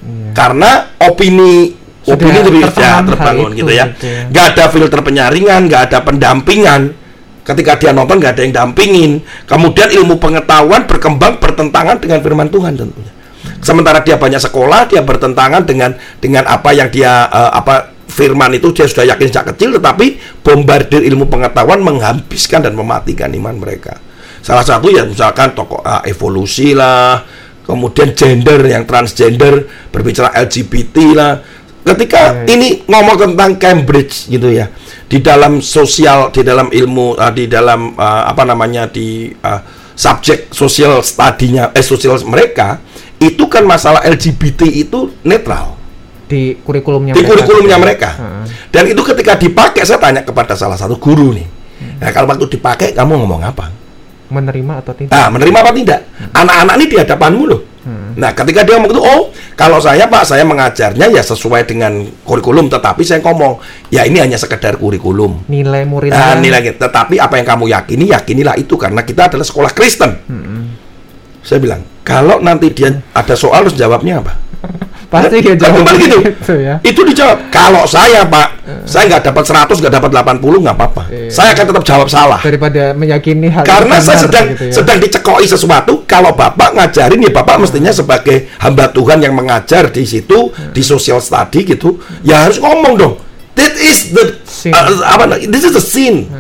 [0.02, 0.34] Iya.
[0.34, 3.86] karena opini Sudah opini itu bisa tertanam hal terbangun itu, gitu ya.
[3.94, 4.22] gitu ya.
[4.34, 6.82] nggak ada filter penyaringan nggak ada pendampingan.
[7.42, 9.22] Ketika dia nonton nggak ada yang dampingin.
[9.46, 13.14] Kemudian ilmu pengetahuan berkembang bertentangan dengan firman Tuhan tentunya.
[13.62, 18.76] Sementara dia banyak sekolah dia bertentangan dengan dengan apa yang dia eh, apa firman itu
[18.76, 23.98] dia sudah yakin sejak kecil tetapi bombardir ilmu pengetahuan menghabiskan dan mematikan iman mereka.
[24.44, 27.24] Salah satu ya misalkan tokoh ah, evolusi lah
[27.66, 31.34] kemudian gender yang transgender berbicara LGBT lah.
[31.82, 32.54] Ketika Iya, iya.
[32.54, 34.70] ini ngomong tentang Cambridge gitu ya
[35.10, 39.60] di dalam sosial di dalam ilmu ah, di dalam ah, apa namanya di ah,
[39.98, 42.80] subjek sosial studinya eh sosial mereka
[43.20, 45.81] itu kan masalah LGBT itu netral
[46.32, 47.84] di kurikulumnya di kurikulumnya gitu ya.
[47.84, 48.10] mereka.
[48.16, 48.46] Heeh.
[48.72, 51.48] Dan itu ketika dipakai saya tanya kepada salah satu guru nih.
[52.00, 53.82] Nah, kalau waktu dipakai kamu ngomong apa?
[54.32, 56.00] menerima atau tidak Nah, menerima apa tidak?
[56.32, 57.62] Anak-anak ini di hadapanmu loh.
[58.12, 59.22] Nah, ketika dia ngomong itu, oh,
[59.58, 63.58] kalau saya Pak, saya mengajarnya ya sesuai dengan kurikulum, tetapi saya ngomong,
[63.90, 65.48] ya ini hanya sekedar kurikulum.
[65.52, 69.72] nilai muridnya Nah, nilai tetapi apa yang kamu yakini, yakinilah itu karena kita adalah sekolah
[69.76, 70.12] Kristen.
[71.42, 74.34] Saya bilang, kalau nanti dia ada soal harus jawabnya apa?
[75.12, 76.18] pasti Kan dia jawab kembali gitu.
[76.24, 77.52] gitu ya Itu dijawab.
[77.52, 78.48] Kalau saya Pak,
[78.88, 81.04] saya nggak dapat 100, nggak dapat 80, nggak apa-apa.
[81.12, 81.28] Iya.
[81.28, 82.40] Saya akan tetap jawab salah.
[82.40, 84.74] daripada meyakini hal Karena itu saya sedang gitu ya.
[84.74, 85.94] sedang dicekoi sesuatu.
[86.08, 91.20] Kalau bapak ngajarin ya bapak mestinya sebagai hamba Tuhan yang mengajar di situ di social
[91.20, 93.14] study gitu, ya harus ngomong dong.
[93.52, 94.72] That is the Sin.
[94.72, 95.36] uh, apa?
[95.44, 96.32] This is the sin.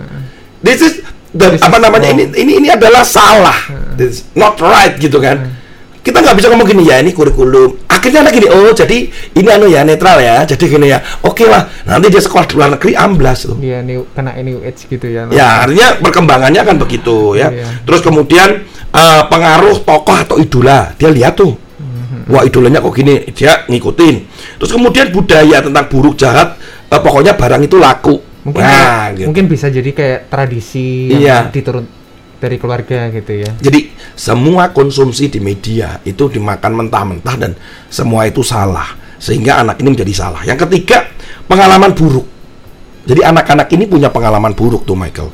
[0.63, 0.93] This is
[1.35, 2.39] the This is apa namanya ini wrong.
[2.39, 3.55] ini ini adalah salah.
[3.99, 5.59] This is not right gitu kan.
[6.01, 7.85] Kita nggak bisa ngomong gini ya ini kurikulum.
[7.85, 9.05] Akhirnya anak gini, oh jadi
[9.37, 10.41] ini anu ya netral ya.
[10.49, 10.97] Jadi gini ya.
[11.21, 13.61] Oke lah, nanti dia sekolah di luar negeri amblas tuh.
[13.61, 17.53] Iya, new, kena new age gitu ya Ya, artinya perkembangannya kan begitu ya.
[17.53, 17.85] Iya.
[17.85, 21.53] Terus kemudian eh, pengaruh tokoh atau idola, dia lihat tuh.
[21.53, 22.33] Mhm.
[22.33, 24.15] Wah, idolanya kok gini, dia ngikutin.
[24.57, 26.57] Terus kemudian budaya tentang buruk jahat,
[26.89, 28.17] eh, pokoknya barang itu laku.
[28.41, 29.29] mungkin nah, gitu.
[29.29, 31.45] mungkin bisa jadi kayak tradisi Iya.
[31.45, 31.85] yang diturun
[32.41, 37.53] dari keluarga gitu ya Jadi semua konsumsi di media itu dimakan mentah-mentah dan
[37.93, 40.41] semua itu salah sehingga anak ini menjadi salah.
[40.41, 41.05] Yang ketiga,
[41.45, 42.25] pengalaman buruk.
[43.01, 45.29] Jadi anak-anak ini punya pengalaman buruk tuh Michael.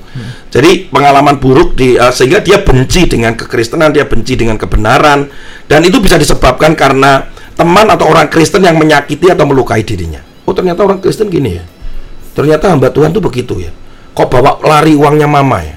[0.52, 5.28] Jadi pengalaman buruk di eh, sehingga dia benci dengan kekristenan, dia benci dengan kebenaran
[5.68, 10.24] dan itu bisa disebabkan karena teman atau orang Kristen yang menyakiti atau melukai dirinya.
[10.48, 11.64] Oh ternyata orang Kristen gini ya.
[12.36, 13.72] Ternyata hamba Tuhan tuh begitu ya.
[14.16, 15.77] Kok bawa lari uangnya mama ya?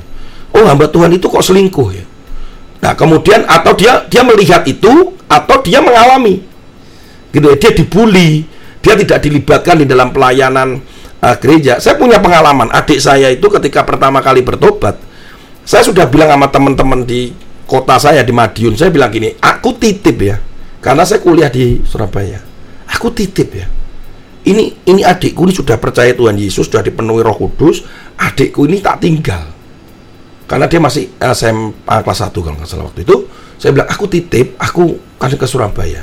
[0.50, 2.04] Oh hamba Tuhan itu kok selingkuh ya?
[2.80, 6.42] Nah kemudian atau dia dia melihat itu atau dia mengalami,
[7.30, 7.56] gitu ya.
[7.60, 8.48] Dia dibully,
[8.82, 10.82] dia tidak dilibatkan di dalam pelayanan
[11.22, 11.78] uh, gereja.
[11.78, 12.72] Saya punya pengalaman.
[12.74, 14.98] Adik saya itu ketika pertama kali bertobat,
[15.62, 17.30] saya sudah bilang sama teman-teman di
[17.70, 20.42] kota saya di Madiun, saya bilang gini, aku titip ya,
[20.82, 22.42] karena saya kuliah di Surabaya.
[22.90, 23.70] Aku titip ya
[24.46, 27.84] ini ini adikku ini sudah percaya Tuhan Yesus sudah dipenuhi Roh Kudus
[28.16, 29.52] adikku ini tak tinggal
[30.50, 33.30] karena dia masih SMA kelas 1 kalau nggak salah waktu itu.
[33.54, 36.02] Saya bilang aku titip aku kasih ke Surabaya.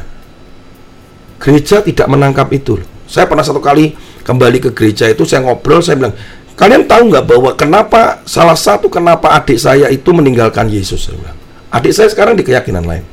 [1.35, 2.87] Gereja tidak menangkap itu loh.
[3.07, 6.11] saya pernah satu kali kembali ke gereja itu saya ngobrol saya bilang
[6.59, 11.11] kalian tahu nggak bahwa kenapa salah satu kenapa adik saya itu meninggalkan Yesus?
[11.11, 11.37] Saya bilang.
[11.67, 13.03] Adik saya sekarang di keyakinan lain.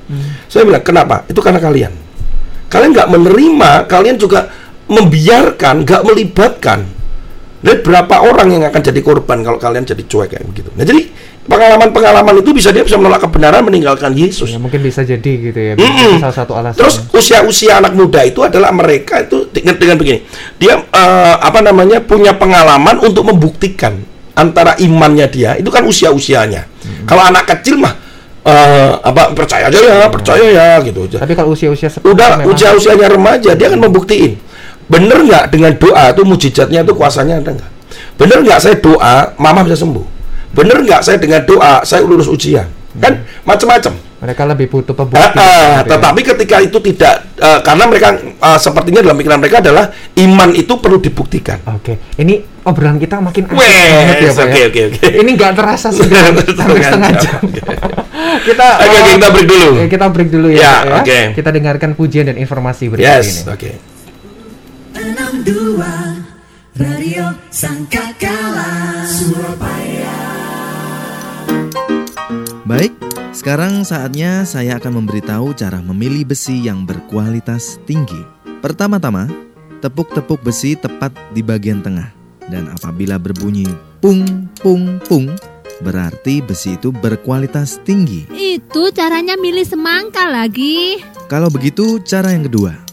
[0.47, 1.27] Saya bilang kenapa?
[1.27, 1.91] Itu karena kalian.
[2.71, 4.51] Kalian nggak menerima kalian juga
[4.87, 6.87] membiarkan nggak melibatkan
[7.65, 11.09] lihat berapa orang yang akan jadi korban kalau kalian jadi cuek kayak begitu nah jadi
[11.45, 15.73] pengalaman-pengalaman itu bisa dia bisa menolak kebenaran meninggalkan Yesus ya mungkin bisa jadi gitu ya
[15.77, 16.17] Mm-mm.
[16.17, 20.25] bisa salah satu alasan Terus usia-usia anak muda itu adalah mereka itu dengan, dengan begini,
[20.57, 24.01] dia eh, apa namanya punya pengalaman untuk membuktikan
[24.35, 26.67] antara imannya dia itu kan usia-usianya.
[27.09, 27.93] Kalau anak kecil mah
[28.45, 31.19] eh, apa percaya aja ya, percaya ya gitu aja.
[31.23, 34.37] Tapi kalau usia-usia Udah usia-usianya remaja dia akan membuktiin.
[34.85, 37.71] Bener nggak dengan doa itu mujizatnya itu kuasanya ada nggak?
[38.15, 40.05] Bener nggak saya doa mama bisa sembuh?
[40.51, 42.69] Bener nggak saya dengan doa saya lulus ujian?
[42.95, 43.95] Kan macam-macam.
[44.17, 45.21] mereka lebih butuh Ah, pembukti.
[45.21, 45.81] ah, gitu ya.
[45.85, 49.85] tetapi ketika itu tidak eh, karena mereka eh, sepertinya dalam pikiran mereka adalah
[50.17, 51.61] iman itu perlu dibuktikan.
[51.69, 54.45] Oke, ini obrolan kita makin asik banget ya, Pak.
[54.49, 54.65] oke, ya.
[54.65, 55.07] oke, oke.
[55.13, 56.45] Ini nggak terasa sudah sampai
[56.81, 57.41] setengah jam.
[58.49, 59.69] kita Oke, oke, eh, kita break dulu.
[59.85, 61.21] kita break dulu ya, Ya, Pak, oke.
[61.37, 63.53] Kita dengarkan pujian dan informasi berikut Yes, ini.
[63.53, 63.71] oke.
[64.95, 65.83] 62
[66.79, 70.19] Radio Sangkakala Surabaya
[72.63, 72.95] Baik,
[73.35, 78.23] sekarang saatnya saya akan memberitahu cara memilih besi yang berkualitas tinggi.
[78.63, 79.27] Pertama-tama,
[79.83, 82.15] tepuk-tepuk besi tepat di bagian tengah.
[82.47, 83.67] Dan apabila berbunyi
[83.99, 85.27] pung pung pung,
[85.83, 88.31] berarti besi itu berkualitas tinggi.
[88.31, 91.03] Itu caranya milih semangka lagi.
[91.27, 92.84] Kalau begitu, cara yang kedua.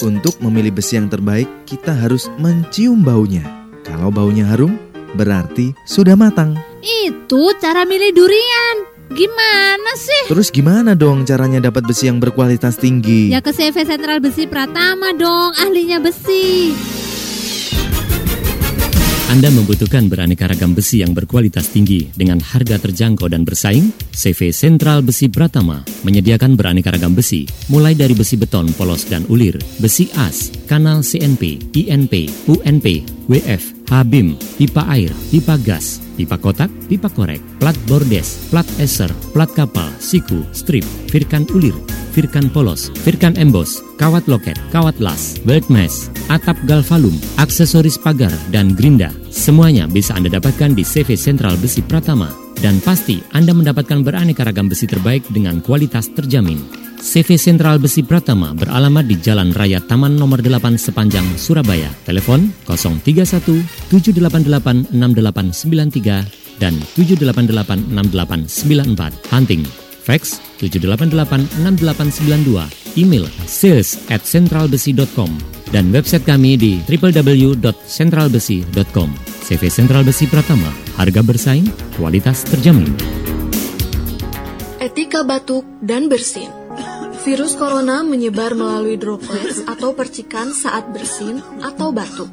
[0.00, 3.44] Untuk memilih besi yang terbaik, kita harus mencium baunya.
[3.84, 4.80] Kalau baunya harum,
[5.12, 6.56] berarti sudah matang.
[6.80, 8.76] Itu cara milih durian.
[9.12, 10.32] Gimana sih?
[10.32, 13.28] Terus gimana dong caranya dapat besi yang berkualitas tinggi?
[13.28, 16.72] Ya ke CV Sentral Besi Pratama dong, ahlinya besi.
[19.30, 23.94] Anda membutuhkan beraneka ragam besi yang berkualitas tinggi dengan harga terjangkau dan bersaing?
[24.10, 29.54] CV Sentral Besi Pratama menyediakan beraneka ragam besi, mulai dari besi beton polos dan ulir,
[29.78, 37.10] besi as, kanal CNP, INP, UNP, WF, HBIM, pipa air, pipa gas, pipa kotak, pipa
[37.10, 41.74] korek, plat bordes, plat eser, plat kapal, siku, strip, firkan ulir,
[42.14, 48.78] firkan polos, firkan embos, kawat loket, kawat las, belt mesh, atap galvalum, aksesoris pagar, dan
[48.78, 49.10] gerinda.
[49.34, 52.39] Semuanya bisa Anda dapatkan di CV Sentral Besi Pratama.
[52.60, 56.60] Dan pasti Anda mendapatkan beraneka ragam besi terbaik dengan kualitas terjamin.
[57.00, 61.88] CV Sentral Besi Pratama beralamat di Jalan Raya Taman Nomor 8 Sepanjang, Surabaya.
[62.04, 69.32] Telepon 031 788 6893 dan 788 6894.
[69.32, 69.64] Hunting
[70.04, 79.08] Fax 788-6892 Email sales at centralbesi.com Dan website kami di www.centralbesi.com
[79.46, 82.90] CV Sentral Besi Pratama Harga bersaing, kualitas terjamin
[84.80, 86.48] Etika batuk dan bersin.
[87.20, 92.32] Virus corona menyebar melalui droplets atau percikan saat bersin atau batuk.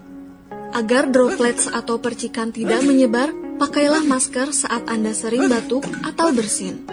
[0.72, 6.88] Agar droplets atau percikan tidak menyebar, pakailah masker saat Anda sering batuk atau bersin.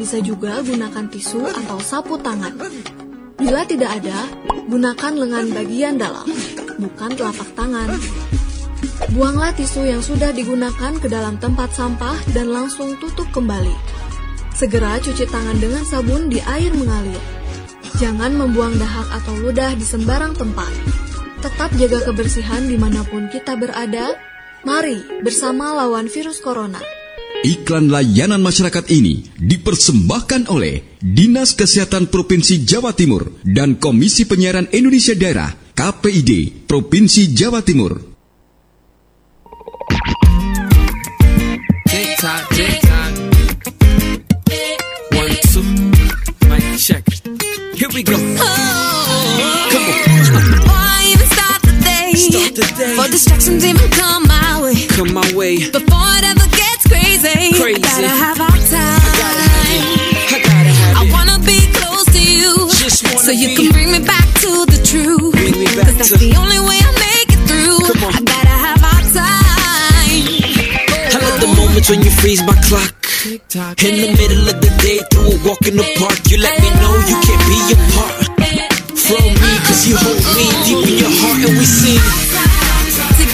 [0.00, 2.56] Bisa juga gunakan tisu atau sapu tangan.
[3.36, 4.24] Bila tidak ada,
[4.68, 6.28] gunakan lengan bagian dalam,
[6.78, 7.98] bukan telapak tangan.
[9.12, 13.74] Buanglah tisu yang sudah digunakan ke dalam tempat sampah dan langsung tutup kembali.
[14.54, 17.18] Segera cuci tangan dengan sabun di air mengalir.
[17.98, 20.70] Jangan membuang dahak atau ludah di sembarang tempat.
[21.42, 24.14] Tetap jaga kebersihan di mana pun kita berada.
[24.62, 27.01] Mari bersama lawan virus corona.
[27.42, 35.10] Iklan layanan masyarakat ini dipersembahkan oleh Dinas Kesehatan Provinsi Jawa Timur dan Komisi Penyiaran Indonesia
[35.18, 37.98] Daerah KPID Provinsi Jawa Timur.
[41.90, 43.10] Tick tock, tick tock.
[45.18, 45.66] One, two,
[46.46, 47.02] mic check.
[47.74, 48.14] Here we go.
[48.14, 52.06] Come on, Why even start the day?
[52.14, 52.94] start the day.
[52.94, 54.78] For distractions even come my way.
[54.94, 55.58] Come my way.
[55.74, 56.41] Before it ever
[57.62, 57.78] crazy.
[57.78, 59.02] I gotta have our time.
[60.34, 61.12] I gotta have I it.
[61.14, 62.52] wanna be close to you,
[62.82, 65.32] Just wanna so you be- can bring me back to the truth.
[65.38, 67.78] Bring me back 'Cause that's to- the only way I make it through.
[67.86, 68.12] Come on.
[68.18, 70.22] I gotta have our time.
[71.14, 72.94] I love the moments when you freeze my clock.
[73.86, 76.68] In the middle of the day, through a walk in the park, you let me
[76.82, 78.14] know you can't be apart
[79.06, 82.02] from me, cause you hold me deep in your heart and we sing.
[83.18, 83.24] to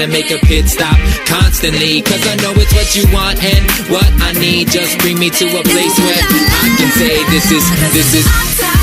[0.00, 0.96] gotta make a pit stop
[1.26, 2.00] constantly.
[2.00, 4.68] Cause I know it's what you want and what I need.
[4.68, 6.22] Just bring me to a place where
[6.62, 8.79] I can say this is, this is.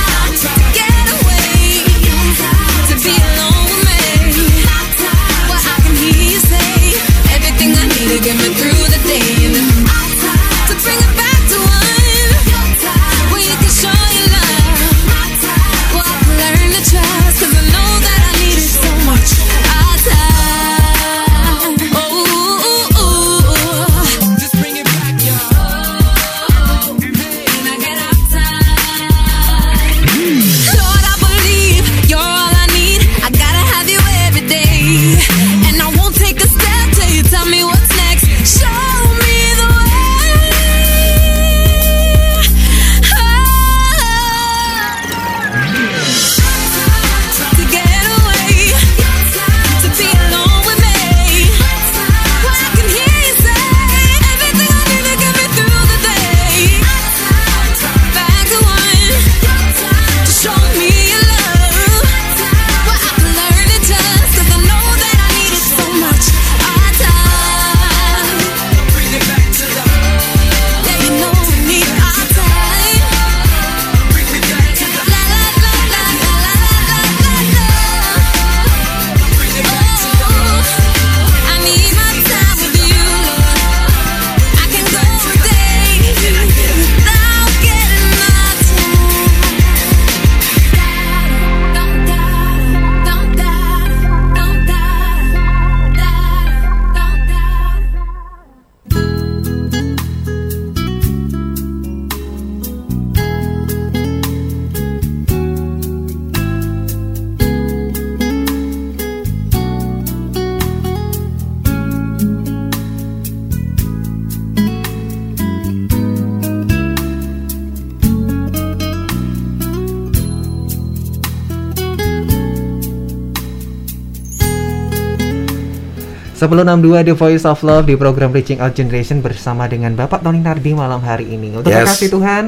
[126.48, 130.72] 1062 The Voice of Love di program Reaching Out Generation bersama dengan Bapak Tony Nardi
[130.72, 131.54] malam hari ini.
[131.54, 131.86] Untuk yes.
[131.92, 132.44] kasih Tuhan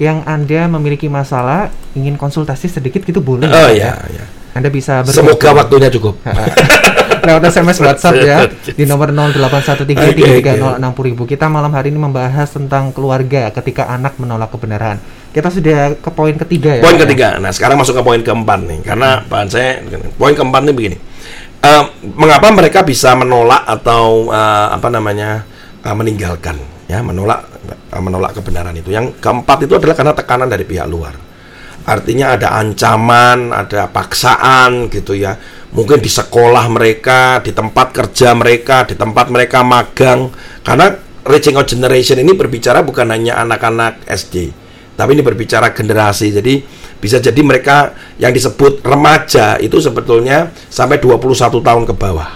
[0.00, 3.46] yang Anda memiliki masalah ingin konsultasi sedikit gitu boleh.
[3.46, 4.24] Oh ya, ya.
[4.52, 5.36] Anda bisa berhubung.
[5.36, 6.16] Semoga waktunya cukup.
[7.28, 11.12] Lewat SMS WhatsApp ya di nomor 081333060000 okay.
[11.36, 14.98] Kita malam hari ini membahas tentang keluarga ketika anak menolak kebenaran.
[15.30, 16.82] Kita sudah ke poin ketiga ya.
[16.82, 17.06] Poin ya?
[17.06, 17.26] ketiga.
[17.38, 17.40] Ya?
[17.40, 18.80] Nah, sekarang masuk ke poin keempat nih.
[18.82, 19.80] Karena bahan saya
[20.18, 20.98] poin keempat nih begini.
[21.62, 21.84] Eh,
[22.18, 25.46] mengapa mereka bisa menolak atau eh, apa namanya
[25.78, 26.58] eh, meninggalkan
[26.90, 28.90] ya menolak eh, menolak kebenaran itu.
[28.90, 31.14] Yang keempat itu adalah karena tekanan dari pihak luar.
[31.82, 35.34] Artinya ada ancaman, ada paksaan gitu ya.
[35.74, 40.30] Mungkin di sekolah mereka, di tempat kerja mereka, di tempat mereka magang.
[40.62, 44.50] Karena Reaching Out Generation ini berbicara bukan hanya anak-anak SD,
[44.94, 46.30] tapi ini berbicara generasi.
[46.32, 46.54] Jadi
[47.02, 52.30] bisa jadi mereka yang disebut remaja itu sebetulnya sampai 21 tahun ke bawah.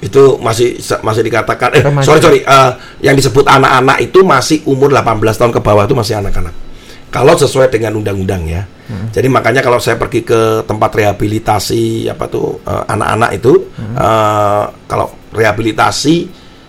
[0.00, 2.04] Itu masih masih dikatakan eh Remaja.
[2.08, 2.72] sorry sorry eh,
[3.04, 6.52] yang disebut anak-anak itu masih umur 18 tahun ke bawah itu masih anak-anak.
[7.10, 8.62] Kalau sesuai dengan undang-undang ya.
[8.90, 15.06] Jadi makanya kalau saya pergi ke tempat rehabilitasi apa tuh eh, anak-anak itu eh, kalau
[15.30, 16.14] rehabilitasi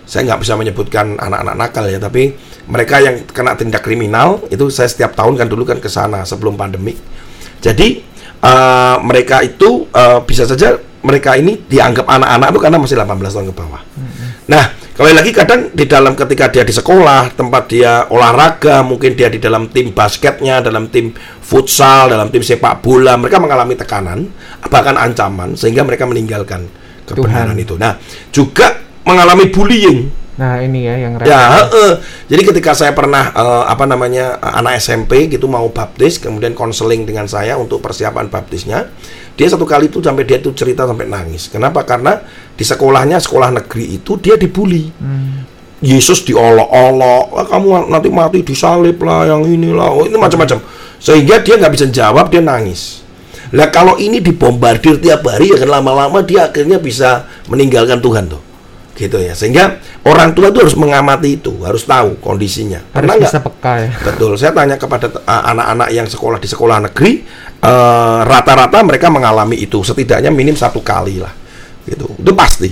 [0.06, 2.36] saya nggak bisa menyebutkan anak-anak nakal ya, tapi
[2.70, 6.58] mereka yang kena tindak kriminal itu saya setiap tahun kan dulu kan ke sana sebelum
[6.60, 6.98] pandemik.
[7.62, 8.02] Jadi
[8.42, 13.48] eh, mereka itu eh, bisa saja mereka ini dianggap anak-anak itu karena masih 18 tahun
[13.50, 13.82] ke bawah.
[14.50, 14.64] Nah,
[14.98, 19.42] kembali lagi kadang di dalam ketika dia di sekolah, tempat dia olahraga, mungkin dia di
[19.42, 24.30] dalam tim basketnya, dalam tim futsal, dalam tim sepak bola, mereka mengalami tekanan,
[24.70, 26.70] bahkan ancaman sehingga mereka meninggalkan
[27.06, 27.66] kebenaran Tuhan.
[27.66, 27.76] itu.
[27.82, 27.98] Nah,
[28.30, 30.21] juga mengalami bullying.
[30.42, 32.02] Nah, ini ya yang Ya, heeh.
[32.26, 37.30] jadi ketika saya pernah eh, apa namanya anak SMP gitu mau baptis, kemudian konseling dengan
[37.30, 38.90] saya untuk persiapan baptisnya,
[39.38, 41.46] dia satu kali itu sampai dia itu cerita sampai nangis.
[41.46, 41.86] Kenapa?
[41.86, 42.18] Karena
[42.58, 44.90] di sekolahnya sekolah negeri itu dia dibully.
[45.82, 50.62] Yesus diolok-olok, "Ah, kamu nanti mati disalib lah, yang inilah, oh, ini macam-macam.
[51.02, 53.02] Sehingga dia nggak bisa jawab, dia nangis.
[53.52, 58.51] Lah kalau ini dibombardir tiap hari ya kan lama-lama dia akhirnya bisa meninggalkan Tuhan tuh.
[58.92, 59.34] Gitu ya.
[59.34, 62.84] Sehingga orang tua itu harus mengamati itu, harus tahu kondisinya.
[62.92, 63.92] harus Pernah bisa peka ya.
[64.04, 64.32] Betul.
[64.36, 67.24] Saya tanya kepada uh, anak-anak yang sekolah di sekolah negeri,
[67.64, 71.32] uh, rata-rata mereka mengalami itu setidaknya minim satu kali lah.
[71.88, 72.06] Gitu.
[72.20, 72.70] Itu pasti.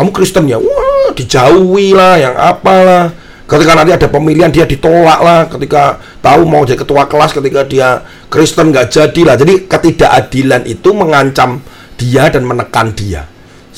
[0.00, 3.12] Kamu Kristen ya, wah dijauhi lah, yang apalah.
[3.44, 5.40] Ketika nanti ada pemilihan dia ditolak lah.
[5.50, 9.36] Ketika tahu mau jadi ketua kelas, ketika dia Kristen nggak jadi lah.
[9.36, 11.60] Jadi ketidakadilan itu mengancam
[11.98, 13.28] dia dan menekan dia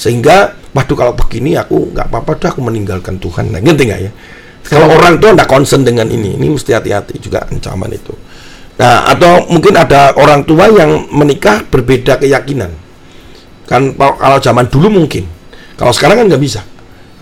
[0.02, 3.54] Sehingga, waduh kalau begini aku nggak apa-apa dah aku meninggalkan Tuhan.
[3.54, 4.10] Nah, ngerti nggak ya?
[4.66, 8.10] Kalau orang tua nggak concern dengan ini, ini mesti hati-hati juga ancaman itu.
[8.82, 12.74] Nah, atau mungkin ada orang tua yang menikah berbeda keyakinan.
[13.70, 15.22] Kan kalau zaman dulu mungkin.
[15.78, 16.66] Kalau sekarang kan nggak bisa.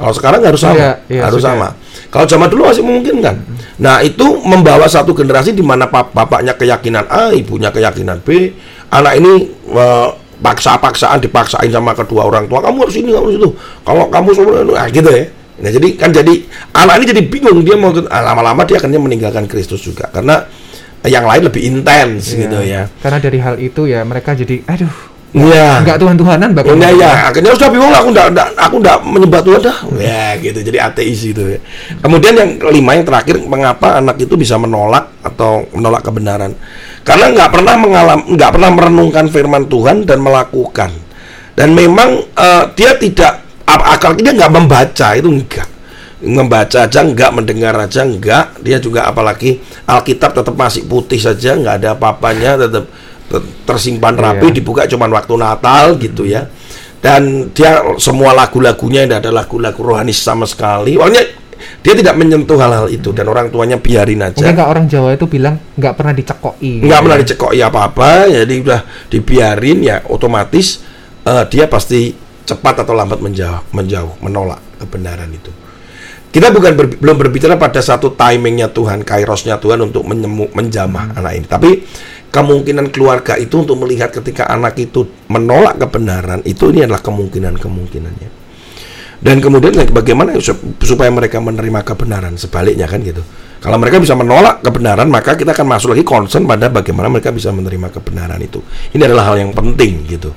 [0.00, 1.52] Kalau sekarang harus sama, Iya, iya, harus sudah.
[1.52, 1.68] sama.
[2.08, 3.36] Kalau zaman dulu masih memungkinkan.
[3.84, 8.56] Nah, itu membawa satu generasi di mana bapaknya keyakinan A, ibunya keyakinan B.
[8.88, 10.08] Anak ini eh,
[10.40, 12.64] paksa-paksaan dipaksain sama kedua orang tua.
[12.64, 13.50] Kamu harus ini, kamu harus itu.
[13.84, 15.24] Kalau kamu semua nah, gitu ya.
[15.60, 16.34] Nah, jadi kan jadi
[16.72, 20.48] anak ini jadi bingung dia mau ah, lama-lama dia akhirnya meninggalkan Kristus juga karena
[21.04, 22.38] yang lain lebih intens Iya.
[22.44, 22.82] gitu ya.
[23.04, 25.86] Karena dari hal itu ya mereka jadi aduh Iya.
[25.86, 26.74] nggak Tuhan-Tuhanan bahkan.
[26.74, 28.26] Iya ya, akhirnya sudah bingung aku enggak,
[28.58, 29.76] aku enggak menyembah Tuhan dah.
[29.94, 31.60] Ya gitu, jadi ateis gitu ya.
[32.02, 36.50] Kemudian yang kelima yang terakhir, mengapa anak itu bisa menolak atau menolak kebenaran?
[37.00, 40.92] Karena nggak pernah mengalam, nggak pernah merenungkan firman Tuhan dan melakukan.
[41.56, 45.68] Dan memang eh, dia tidak akal dia nggak membaca itu enggak
[46.20, 49.56] membaca aja enggak mendengar aja enggak dia juga apalagi
[49.88, 52.84] Alkitab tetap masih putih saja nggak ada apa-apanya tetap
[53.30, 54.56] te- tersimpan rapi Iya.
[54.60, 56.50] dibuka cuma waktu Natal gitu ya
[57.00, 61.24] dan dia semua lagu-lagunya tidak ada lagu-lagu rohani sama sekali pokoknya
[61.80, 65.56] dia tidak menyentuh hal-hal itu dan orang tuanya biarin aja Mungkin orang Jawa itu bilang
[65.78, 66.72] nggak pernah dicekoi.
[66.84, 67.22] nggak pernah ya.
[67.24, 70.82] dicekok ya apa-apa jadi udah dibiarin ya otomatis
[71.24, 72.12] eh, dia pasti
[72.44, 75.50] cepat atau lambat menjauh menjauh menolak kebenaran itu
[76.30, 81.32] kita bukan ber- belum berbicara pada satu timingnya Tuhan kairosnya Tuhan untuk menyemu, menjamah anak
[81.38, 81.70] ini tapi
[82.30, 88.39] kemungkinan keluarga itu untuk melihat ketika anak itu menolak kebenaran itu ini adalah kemungkinan kemungkinannya
[89.20, 93.20] dan kemudian bagaimana sup- supaya mereka menerima kebenaran sebaliknya kan gitu.
[93.60, 97.52] Kalau mereka bisa menolak kebenaran maka kita akan masuk lagi concern pada bagaimana mereka bisa
[97.52, 98.64] menerima kebenaran itu.
[98.96, 100.32] Ini adalah hal yang penting gitu.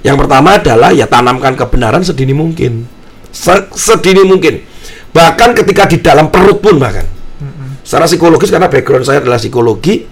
[0.00, 2.88] Yang pertama adalah ya tanamkan kebenaran sedini mungkin.
[3.28, 4.64] Se- sedini mungkin.
[5.12, 7.04] Bahkan ketika di dalam perut pun bahkan.
[7.82, 10.06] Secara psikologis karena background saya adalah psikologi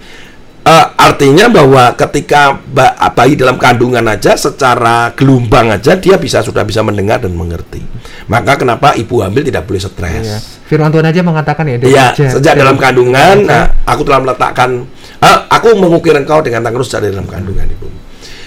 [0.71, 6.63] eh, artinya bahwa ketika ba- bayi dalam kandungan aja secara gelombang aja dia bisa sudah
[6.63, 7.83] bisa mendengar dan mengerti
[8.25, 10.39] maka kenapa ibu hamil tidak boleh stres Iya.
[10.71, 11.75] Firman Tuhan aja mengatakan ya.
[11.83, 14.87] Iya, sejak- dalam kandungan, nah, aku telah meletakkan,
[15.19, 17.91] eh, aku mengukir engkau dengan tanganku sejak dalam kandungan ibu.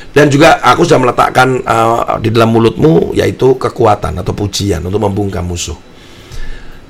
[0.09, 5.45] Dan juga aku sudah meletakkan eh, di dalam mulutmu yaitu kekuatan atau pujian untuk membungkam
[5.45, 5.77] musuh.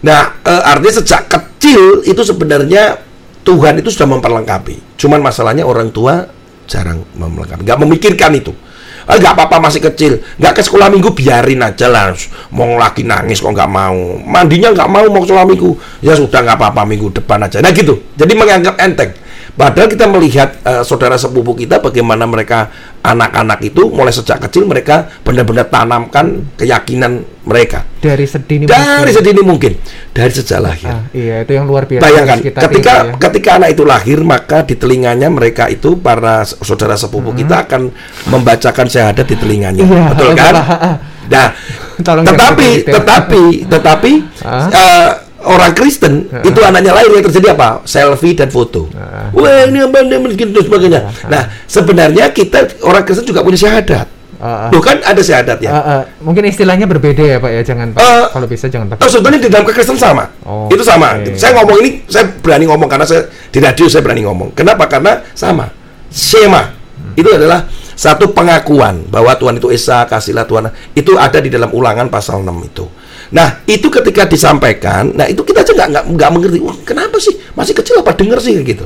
[0.07, 3.03] Nah, eh, artinya sejak kecil itu sebenarnya
[3.45, 4.97] Tuhan itu sudah memperlengkapi.
[4.97, 6.25] Cuman masalahnya orang tua
[6.65, 8.57] jarang memperlengkapi, nggak memikirkan itu.
[9.05, 12.17] Ah, nggak apa-apa masih kecil, nggak ke sekolah minggu biarin aja lah.
[12.57, 16.57] Mau lagi nangis kok nggak mau, mandinya nggak mau mau sekolah minggu, ya sudah nggak
[16.57, 17.61] apa-apa minggu depan aja.
[17.61, 19.13] Nah gitu, jadi menganggap enteng.
[19.53, 25.13] Padahal kita melihat eh, saudara sepupu kita bagaimana mereka anak-anak itu mulai sejak kecil mereka
[25.21, 29.13] benar-benar tanamkan keyakinan mereka dari sedini dari mungkin.
[29.13, 29.73] sedini mungkin
[30.11, 30.89] dari sejak lahir.
[30.89, 32.01] Ah, iya itu yang luar biasa.
[32.01, 33.13] Bayangkan ketika ya.
[33.21, 37.93] ketika anak itu lahir maka di telinganya mereka itu para saudara sepupu kita akan
[38.27, 39.85] membacakan syahadat di telinganya.
[39.85, 39.93] Hmm.
[39.93, 40.55] Iya, Betul kan?
[40.57, 40.97] ah, ah.
[41.25, 41.49] Nah,
[42.05, 42.95] Tolong tetapi detail.
[42.99, 44.69] tetapi tetapi Ah.
[44.69, 45.09] eh,
[45.45, 47.85] orang Kristen itu anaknya lahir yang terjadi apa?
[47.85, 48.89] Selfie dan foto.
[48.93, 49.29] Ah.
[49.31, 51.01] Wah, ini apa ini begitu dan sebagainya.
[51.29, 54.07] Nah, sebenarnya kita orang Kristen juga punya syahadat.
[54.43, 54.69] Ah, ah.
[54.69, 55.71] Tuh kan ada syahadat ya.
[55.71, 56.01] Ah, ah.
[56.21, 59.09] mungkin istilahnya berbeda ya Pak ya, jangan Eh, kalau bisa jangan Oh, pakai.
[59.09, 60.25] sebetulnya di dalam kekristenan sama.
[60.45, 61.17] Oh, itu sama.
[61.17, 61.33] oke.
[61.39, 64.53] Saya ngomong ini, saya berani ngomong karena saya di radio saya berani ngomong.
[64.53, 64.85] Kenapa?
[64.85, 65.71] Karena sama.
[66.11, 66.71] Shema
[67.15, 70.67] itu adalah satu pengakuan bahwa Tuhan itu Esa, kasihlah Tuhan.
[70.93, 72.85] Itu ada di dalam Ulangan pasal 6 itu.
[73.33, 76.59] Nah, itu ketika disampaikan, nah itu kita aja nggak nggak mengerti.
[76.61, 78.85] Wah, kenapa sih masih kecil apa denger sih kayak gitu.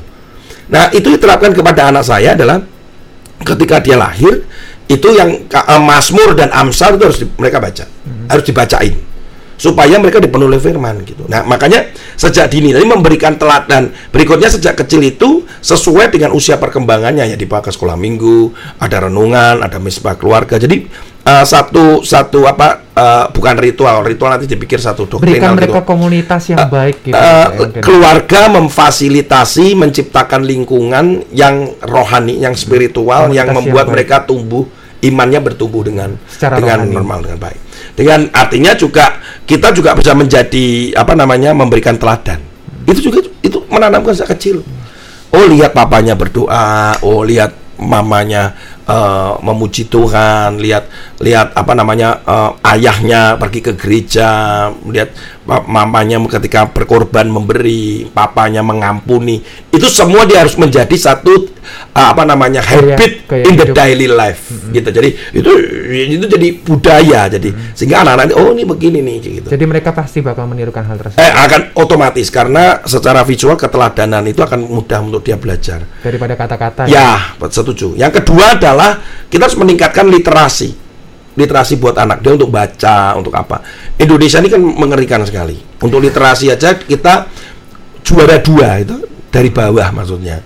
[0.68, 2.62] Nah, itu diterapkan kepada anak saya adalah
[3.42, 4.44] ketika dia lahir
[4.88, 7.84] itu yang eh, Mazmur dan Amsal itu harus di- mereka baca,
[8.28, 8.94] harus dibacain
[9.58, 11.26] supaya mereka dipenuhi oleh firman gitu.
[11.26, 13.90] Nah, makanya sejak dini tadi memberikan teladan.
[14.14, 19.58] Berikutnya sejak kecil itu sesuai dengan usia perkembangannya ya dibawa ke sekolah minggu, ada renungan,
[19.58, 20.62] ada misbah keluarga.
[20.62, 20.86] Jadi
[21.24, 25.58] eh, satu satu apa eh, bukan ritual, ritual nanti dipikir satu doktrin Berikan gitu.
[25.58, 27.14] mereka komunitas yang baik gitu.
[27.14, 27.82] Ya, mungkin.
[27.82, 33.94] keluarga memfasilitasi menciptakan lingkungan yang rohani, yang spiritual, Komunitas yang yang membuat baik.
[33.94, 34.64] mereka tumbuh
[34.98, 36.94] imannya bertumbuh dengan Secara dengan rohani.
[36.94, 37.60] normal dengan baik.
[37.94, 39.06] Dengan artinya juga
[39.46, 42.42] kita juga bisa menjadi apa namanya memberikan teladan.
[42.82, 44.66] Itu juga itu menanamkan sejak kecil.
[45.28, 48.56] Oh lihat papanya berdoa, oh lihat mamanya
[48.88, 50.88] eh, memuji Tuhan, lihat
[51.20, 54.30] lihat apa namanya eh, ayahnya pergi ke gereja,
[54.88, 55.12] lihat
[55.48, 59.40] mamanya ketika berkorban memberi, papanya mengampuni.
[59.72, 61.48] Itu semua dia harus menjadi satu
[61.96, 63.76] eh, apa namanya habit gaya in the hidup.
[63.76, 64.52] daily life.
[64.68, 64.88] gitu.
[64.92, 65.50] Jadi itu
[65.88, 69.48] itu jadi budaya jadi sehingga anak-anak oh ini begini nih gitu.
[69.48, 74.44] Jadi mereka pasti bakal menirukan hal tersebut Eh akan otomatis karena secara visual keteladanan itu
[74.44, 75.80] akan mudah untuk dia belajar.
[76.04, 76.82] daripada kata-kata.
[76.88, 77.96] Ya, setuju.
[77.96, 79.00] Yang kedua adalah
[79.32, 80.87] kita harus meningkatkan literasi.
[81.38, 83.62] Literasi buat anak dia untuk baca, untuk apa.
[83.94, 85.54] Indonesia ini kan mengerikan sekali.
[85.78, 87.30] Untuk literasi aja kita
[88.02, 90.42] juara dua itu dari bawah maksudnya.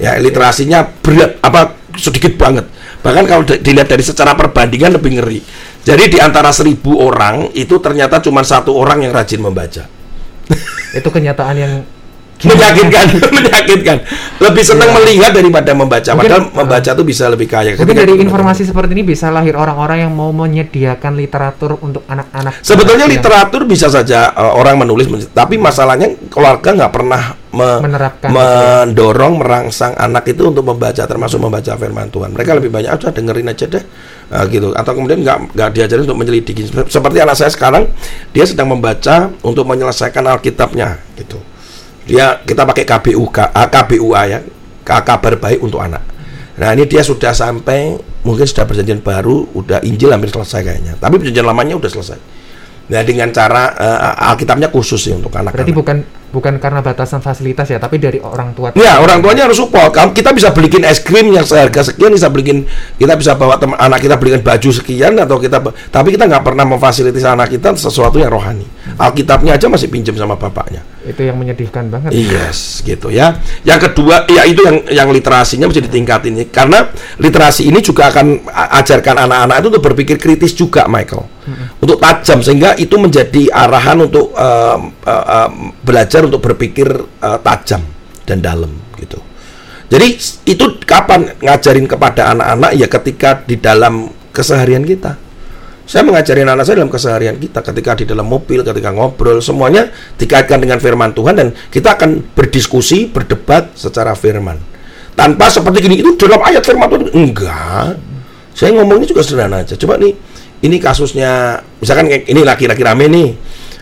[0.00, 2.64] Ya, literasinya berat apa sedikit banget.
[3.04, 5.40] Bahkan kalau di- dilihat dari secara perbandingan lebih ngeri.
[5.80, 9.88] Jadi di antara seribu orang itu ternyata cuma satu orang yang rajin membaca
[10.92, 11.72] Itu kenyataan yang
[12.42, 13.96] menyakitkan menyakitkan.
[14.38, 14.96] Lebih senang Iya.
[14.98, 16.10] melihat daripada membaca.
[16.10, 19.04] Mungkin, padahal uh, membaca tuh bisa lebih kaya Mungkin Ketika dari kita- informasi seperti ini
[19.04, 22.60] bisa lahir orang-orang yang mau menyediakan literatur untuk anak-anak.
[22.60, 27.80] sebetulnya yang literatur bisa saja uh, orang menulis men- tapi masalahnya keluarga nggak pernah me-
[27.82, 28.28] Menerapkan.
[28.30, 32.30] mendorong merangsang anak itu untuk membaca termasuk membaca firman Tuhan.
[32.30, 33.84] Mereka lebih banyak aja dengerin aja deh.
[34.30, 34.70] Uh, gitu.
[34.72, 36.62] Atau kemudian nggak nggak diajarin untuk menyelidiki.
[36.64, 37.90] Sep- seperti anak saya sekarang
[38.30, 41.36] dia sedang membaca untuk menyelesaikan Alkitabnya gitu
[42.10, 44.38] dia kita pakai KBUK ah, KBUA ya
[44.82, 46.02] K- kabar baik untuk anak
[46.58, 47.94] nah ini dia sudah sampai
[48.26, 52.18] mungkin sudah perjanjian baru udah Injil hampir selesai kayaknya tapi perjanjian lamanya udah selesai
[52.90, 57.66] nah dengan cara eh, Alkitabnya khusus sih untuk anak Berarti bukan bukan karena batasan fasilitas
[57.66, 58.70] ya, tapi dari orang tua.
[58.78, 59.90] Ya orang tuanya harus support.
[59.90, 62.70] Kalau kita bisa belikin es krim yang seharga sekian, bisa belikin
[63.02, 65.58] kita bisa bawa teman anak kita belikan baju sekian atau kita
[65.90, 68.66] tapi kita nggak pernah memfasilitasi anak kita sesuatu yang rohani.
[68.94, 70.86] Alkitabnya aja masih pinjam sama bapaknya.
[71.10, 72.14] Itu yang menyedihkan banget.
[72.14, 73.42] Yes, gitu ya.
[73.66, 76.86] Yang kedua, ya itu yang yang literasinya mesti ditingkatin karena
[77.18, 78.46] literasi ini juga akan
[78.80, 81.26] ajarkan anak-anak itu untuk berpikir kritis juga, Michael.
[81.82, 87.82] Untuk tajam sehingga itu menjadi arahan untuk em, eh, em, belajar untuk berpikir eh, tajam
[88.22, 89.18] dan dalam gitu.
[89.90, 90.08] Jadi
[90.46, 95.18] itu kapan ngajarin kepada anak-anak ya ketika di dalam keseharian kita.
[95.90, 100.62] Saya mengajarin anak saya dalam keseharian kita ketika di dalam mobil, ketika ngobrol, semuanya dikaitkan
[100.62, 104.54] dengan firman Tuhan dan kita akan berdiskusi, berdebat secara firman.
[105.18, 107.10] Tanpa seperti gini, itu dalam ayat firman Tuhan.
[107.10, 107.98] Enggak.
[108.54, 109.74] Saya ngomongnya juga sederhana aja.
[109.74, 110.14] Coba nih,
[110.62, 113.28] ini kasusnya, misalkan ini laki-laki rame nih.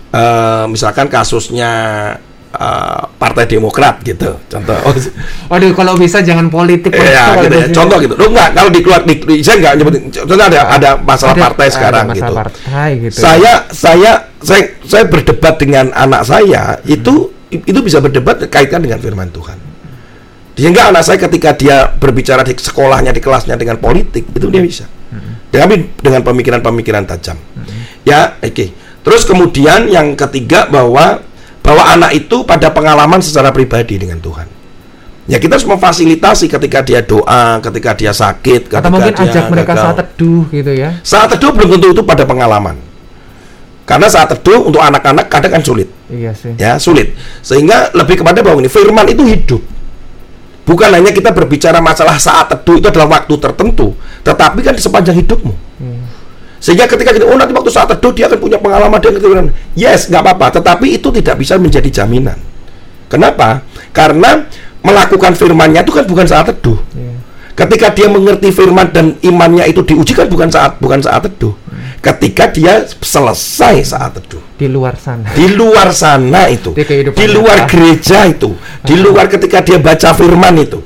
[0.08, 1.70] Eh, misalkan kasusnya
[2.54, 4.38] eh, Partai Demokrat gitu.
[4.48, 4.78] Contoh.
[4.88, 4.94] Oh,
[5.52, 6.92] Waduh, kalau bisa jangan politik.
[6.92, 7.66] Iya, gitu ya.
[7.72, 8.14] Contoh gitu.
[8.16, 10.02] Lu enggak kalau di keluar di, di- saya enggak nyebutin.
[10.12, 12.34] Contohnya ada ada masalah Ada- partai ada sekarang masalah gitu.
[12.36, 13.14] partai gitu.
[13.16, 19.32] Saya saya saya saya berdebat dengan anak saya itu itu bisa berdebat kaitkan dengan firman
[19.32, 19.56] Tuhan.
[20.58, 24.84] Sehingga anak saya ketika dia berbicara di sekolahnya di kelasnya dengan politik itu dia bisa.
[25.48, 27.38] Dengan dengan pemikiran-pemikiran tajam.
[28.04, 28.66] Ya, oke.
[29.00, 31.22] Terus kemudian yang ketiga bahwa
[31.68, 34.48] bahwa anak itu pada pengalaman secara pribadi dengan Tuhan.
[35.28, 39.44] Ya kita harus memfasilitasi ketika dia doa, ketika dia sakit, ketika Atau mungkin dia ajak
[39.52, 39.84] mereka gagal.
[39.84, 40.90] saat teduh gitu ya.
[41.04, 42.80] Saat teduh belum tentu itu pada pengalaman.
[43.84, 46.56] Karena saat teduh untuk anak-anak kadang kan sulit, Iya sih.
[46.56, 47.12] ya sulit.
[47.44, 49.60] Sehingga lebih kepada bahwa ini firman itu hidup.
[50.64, 53.92] Bukan hanya kita berbicara masalah saat teduh itu adalah waktu tertentu,
[54.24, 55.67] tetapi kan di sepanjang hidupmu.
[56.58, 59.46] Sehingga ketika kita, oh nanti waktu saat teduh dia akan punya pengalaman dan keturunan.
[59.78, 60.58] Yes, nggak apa-apa.
[60.58, 62.38] Tetapi itu tidak bisa menjadi jaminan.
[63.06, 63.62] Kenapa?
[63.94, 64.42] Karena
[64.82, 66.78] melakukan firmannya itu kan bukan saat teduh.
[67.58, 71.54] Ketika dia mengerti firman dan imannya itu diuji kan bukan saat bukan saat teduh.
[71.98, 74.38] Ketika dia selesai saat teduh.
[74.54, 75.26] Di luar sana.
[75.34, 76.70] Di luar sana itu.
[76.70, 77.70] Di Di luar nyata.
[77.70, 78.54] gereja itu.
[78.86, 80.78] Di luar ketika dia baca firman itu.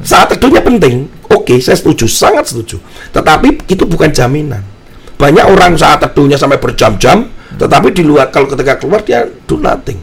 [0.00, 1.08] Saat teduhnya penting.
[1.28, 2.80] Oke, saya setuju, sangat setuju.
[3.12, 4.75] Tetapi itu bukan jaminan.
[5.16, 7.24] Banyak orang saat teduhnya sampai berjam-jam,
[7.56, 9.96] tetapi di luar kalau ketika keluar dia do nothing.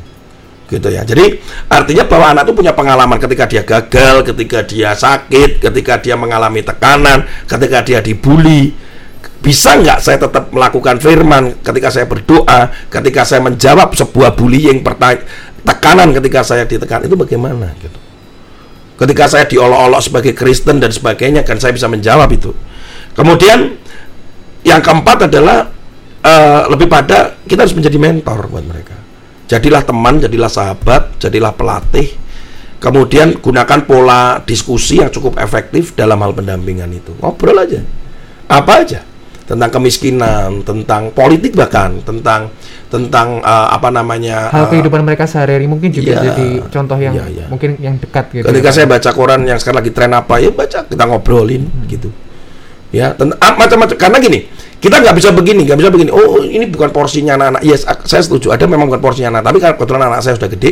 [0.65, 1.05] Gitu ya.
[1.05, 1.37] Jadi
[1.69, 6.65] artinya bahwa anak itu punya pengalaman ketika dia gagal, ketika dia sakit, ketika dia mengalami
[6.65, 8.73] tekanan, ketika dia dibully.
[9.43, 14.79] Bisa nggak saya tetap melakukan firman ketika saya berdoa, ketika saya menjawab sebuah bullying,
[15.67, 17.99] tekanan ketika saya ditekan itu bagaimana gitu.
[18.95, 22.55] Ketika saya diolok-olok sebagai Kristen dan sebagainya kan saya bisa menjawab itu.
[23.19, 23.82] Kemudian
[24.63, 25.67] yang keempat adalah
[26.23, 28.95] eh, lebih pada kita harus menjadi mentor buat mereka.
[29.51, 32.15] Jadilah teman, jadilah sahabat, jadilah pelatih.
[32.79, 37.15] Kemudian gunakan pola diskusi yang cukup efektif dalam hal pendampingan itu.
[37.19, 37.79] Ngobrol aja.
[38.51, 39.03] Apa aja?
[39.43, 42.47] Tentang kemiskinan, tentang politik bahkan, tentang
[42.87, 44.47] tentang eh, apa namanya?
[44.51, 46.23] Hal eh, kehidupan mereka sehari-hari mungkin juga Iya.
[46.31, 47.45] jadi contoh yang Iya, iya.
[47.51, 48.47] mungkin yang dekat gitu.
[48.47, 48.75] Ketika ya.
[48.75, 52.07] saya baca koran yang sekarang lagi tren apa ya baca kita ngobrolin gitu.
[52.93, 54.45] Ya, ah, macam-macam karena gini,
[54.77, 56.13] kita nggak bisa begini, nggak bisa begini.
[56.13, 57.61] Oh, ini bukan porsinya anak-anak.
[57.65, 58.53] Yes, saya setuju.
[58.53, 60.71] Ada memang bukan porsinya anak, tapi karena kebetulan anak saya sudah gede,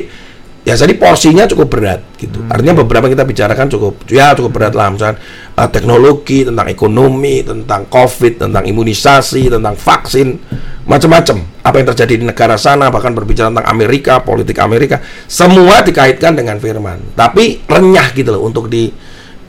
[0.62, 2.38] Ya jadi porsinya cukup berat gitu.
[2.46, 5.18] Artinya beberapa kita bicarakan cukup ya cukup berat lah misalnya
[5.58, 10.38] uh, teknologi, tentang ekonomi, tentang covid, tentang imunisasi, tentang vaksin,
[10.86, 11.66] macam-macam.
[11.66, 16.62] Apa yang terjadi di negara sana bahkan berbicara tentang Amerika, politik Amerika, semua dikaitkan dengan
[16.62, 17.18] firman.
[17.18, 18.94] Tapi renyah gitu loh untuk di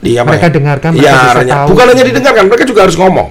[0.03, 0.53] di apa Mereka ya?
[0.53, 1.55] dengarkan, mereka ya, bisa renyah.
[1.55, 1.67] tahu.
[1.71, 3.27] Bukan hanya didengarkan, mereka juga harus ngomong.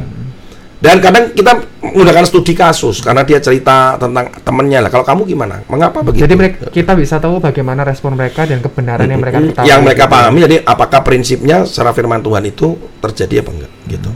[0.83, 4.91] Dan kadang kita menggunakan studi kasus karena dia cerita tentang temennya lah.
[4.91, 5.63] Kalau kamu gimana?
[5.71, 6.27] Mengapa begitu?
[6.27, 9.69] Jadi mereka, kita bisa tahu bagaimana respon mereka dan kebenaran yang mereka ketahui.
[9.71, 10.15] yang mereka gitu.
[10.19, 14.11] pahami jadi apakah prinsipnya secara firman Tuhan itu terjadi apa enggak gitu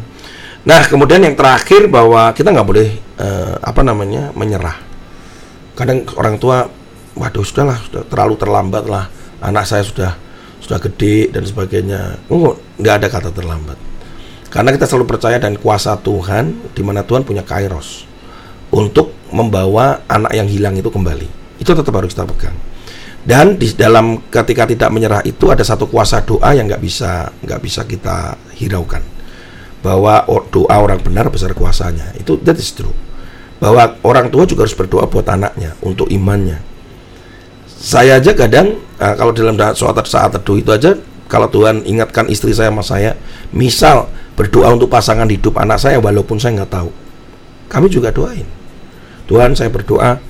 [0.67, 4.75] nah kemudian yang terakhir bahwa kita nggak boleh eh, apa namanya menyerah
[5.79, 6.67] kadang orang tua
[7.15, 9.07] waduh sudahlah sudah terlalu terlambat lah
[9.39, 10.19] anak saya sudah
[10.67, 12.19] sudah gede dan sebagainya.
[12.27, 13.79] Oh, nggak ada kata terlambat.
[14.51, 18.03] Karena kita selalu percaya dan kuasa Tuhan di mana Tuhan punya kairos
[18.75, 21.63] untuk membawa anak yang hilang itu kembali.
[21.63, 22.59] Itu tetap harus kita pegang.
[23.27, 27.61] Dan di dalam ketika tidak menyerah itu ada satu kuasa doa yang nggak bisa nggak
[27.63, 29.03] bisa kita hiraukan.
[29.87, 32.11] Bahwa doa orang benar besar kuasanya.
[32.19, 32.95] Itu that is true.
[33.63, 36.76] Bahwa orang tua juga harus berdoa buat anaknya untuk imannya
[37.77, 40.97] saya aja kadang eh, kalau dalam da- saat teduh itu aja
[41.29, 43.13] kalau Tuhan ingatkan istri saya sama saya
[43.53, 46.91] misal berdoa untuk pasangan hidup anak saya walaupun saya nggak tahu
[47.67, 48.47] kami juga doain.
[49.27, 50.23] Tuhan saya berdoa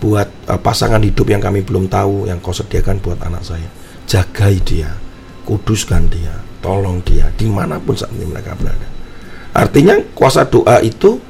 [0.00, 3.68] buat eh, pasangan hidup yang kami belum tahu yang kau sediakan buat anak saya.
[4.08, 4.90] Jagai dia
[5.44, 6.32] kuduskan dia
[6.64, 8.88] tolong dia di mana pun saat ini mereka berada.
[9.52, 11.20] Artinya kuasa doa itu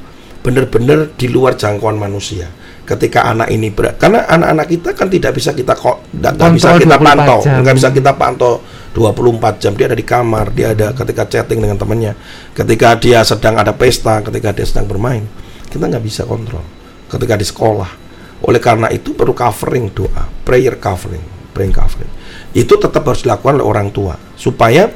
[0.43, 2.47] benar-benar di luar jangkauan manusia
[2.89, 6.97] ketika anak ini berat karena anak-anak kita kan tidak bisa kita kok nggak bisa kita
[6.97, 7.39] 24 pantau.
[7.45, 8.53] nggak bisa kita pantau
[8.97, 9.73] 24 jam.
[9.77, 12.17] Dia ada di kamar dia ada ketika chatting dengan temannya.
[12.57, 15.29] Ketika dia sedang ada pesta ketika dia sedang bermain
[15.69, 16.65] kita nggak bisa kontrol.
[17.13, 18.09] Ketika di sekolah.
[18.49, 22.13] Oleh karena itu perlu covering doa prayer covering praying covering.
[22.57, 24.89] Itu tetap harus dilakukan oleh orang tua supaya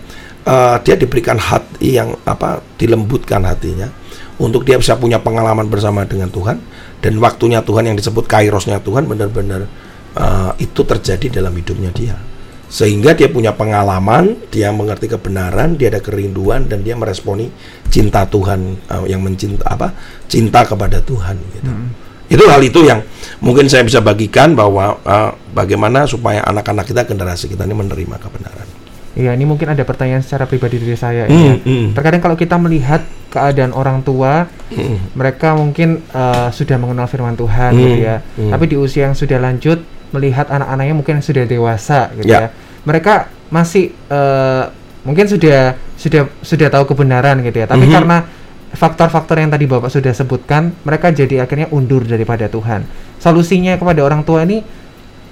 [0.47, 3.91] eh, dia diberikan hati yang apa dilembutkan hatinya
[4.39, 6.57] untuk dia bisa punya pengalaman bersama dengan Tuhan
[7.03, 9.67] dan waktunya Tuhan yang disebut kairosnya Tuhan benar-benar
[10.15, 12.17] eh, itu terjadi dalam hidupnya dia.
[12.73, 17.51] Sehingga dia punya pengalaman dia mengerti kebenaran dia ada kerinduan dan dia meresponi
[17.91, 19.91] cinta Tuhan eh, yang mencinta apa
[20.31, 21.71] cinta kepada Tuhan gitu.
[22.33, 23.05] Itu hal itu yang
[23.45, 28.83] mungkin saya bisa bagikan bahwa eh, bagaimana supaya anak-anak kita generasi kita ini menerima kebenaran
[29.13, 31.29] Iya, ini mungkin ada pertanyaan secara pribadi dari saya.
[31.29, 31.55] Hmm, ya.
[31.61, 31.87] hmm.
[31.93, 34.97] Terkadang kalau kita melihat keadaan orang tua, Hmm.
[35.13, 38.17] mereka mungkin eh, sudah mengenal firman Tuhan, Hmm, gitu ya.
[38.25, 38.49] hmm.
[38.49, 42.41] Tapi di usia yang sudah lanjut, melihat anak-anaknya mungkin sudah dewasa, gitu Ya.
[42.41, 42.49] ya.
[42.83, 44.65] Mereka masih eh,
[45.03, 47.69] mungkin sudah sudah sudah tahu kebenaran, gitu ya.
[47.69, 47.93] Tapi Mhm.
[47.93, 48.17] karena
[48.73, 52.89] faktor-faktor yang tadi bapak sudah sebutkan, mereka jadi akhirnya undur daripada Tuhan.
[53.21, 54.65] Solusinya kepada orang tua ini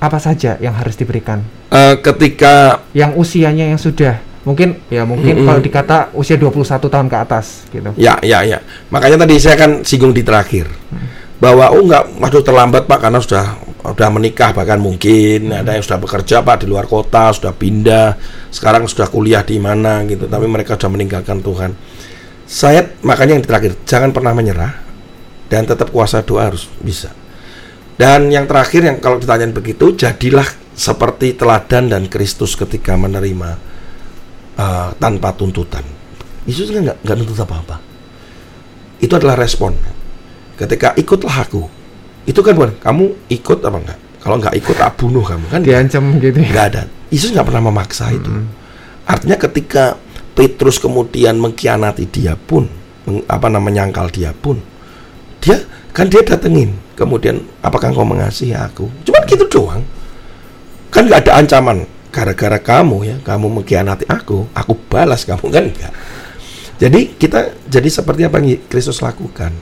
[0.00, 1.44] apa saja yang harus diberikan?
[1.68, 5.46] Eh, ketika yang usianya yang sudah mungkin ya mungkin Mm-mm.
[5.46, 7.92] kalau dikata usia 21 tahun ke atas gitu.
[8.00, 8.64] Ya, ya, ya.
[8.88, 10.64] Makanya tadi saya kan singgung di terakhir
[11.40, 13.44] bahwa oh enggak, waduh terlambat pak karena sudah
[13.80, 18.16] sudah menikah bahkan mungkin ada yang sudah bekerja pak di luar kota sudah pindah
[18.52, 21.72] sekarang sudah kuliah di mana gitu tapi mereka sudah meninggalkan Tuhan.
[22.48, 24.72] Saya makanya yang terakhir jangan pernah menyerah
[25.52, 27.12] dan tetap kuasa doa harus bisa.
[28.00, 33.60] Dan yang terakhir yang kalau ditanyain begitu jadilah seperti teladan dan Kristus ketika menerima
[34.56, 35.84] uh, tanpa tuntutan.
[36.48, 37.76] Yesus kan nggak nuntut apa-apa.
[39.04, 39.76] Itu adalah respon.
[40.56, 41.68] Ketika ikutlah aku
[42.24, 45.44] itu kan bukan kamu ikut apa enggak kalau nggak ikut tak bunuh kamu.
[45.52, 46.48] Kan Diancam gitu ya.
[46.48, 46.82] nggak ada.
[47.12, 48.32] Yesus nggak pernah memaksa itu.
[49.04, 50.00] Artinya ketika
[50.32, 52.64] Petrus kemudian mengkhianati dia pun
[53.04, 54.56] meng- apa namanya menyangkal dia pun
[55.40, 55.60] dia
[55.90, 56.76] kan dia datengin.
[56.96, 58.90] Kemudian apakah engkau mengasihi aku?
[59.08, 59.82] Cuma gitu doang.
[60.92, 61.88] Kan nggak ada ancaman.
[62.10, 65.46] Gara-gara kamu ya kamu mengkhianati aku aku balas kamu.
[65.48, 65.94] Kan enggak
[66.80, 69.52] jadi kita jadi seperti apa yang Kristus lakukan.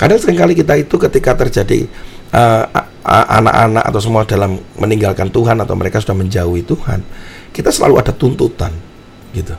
[0.00, 1.86] Kadang sering kali kita itu ketika terjadi
[2.32, 7.04] uh, a- a- anak-anak atau semua dalam meninggalkan Tuhan atau mereka sudah menjauhi Tuhan
[7.52, 8.72] kita selalu ada tuntutan
[9.36, 9.52] gitu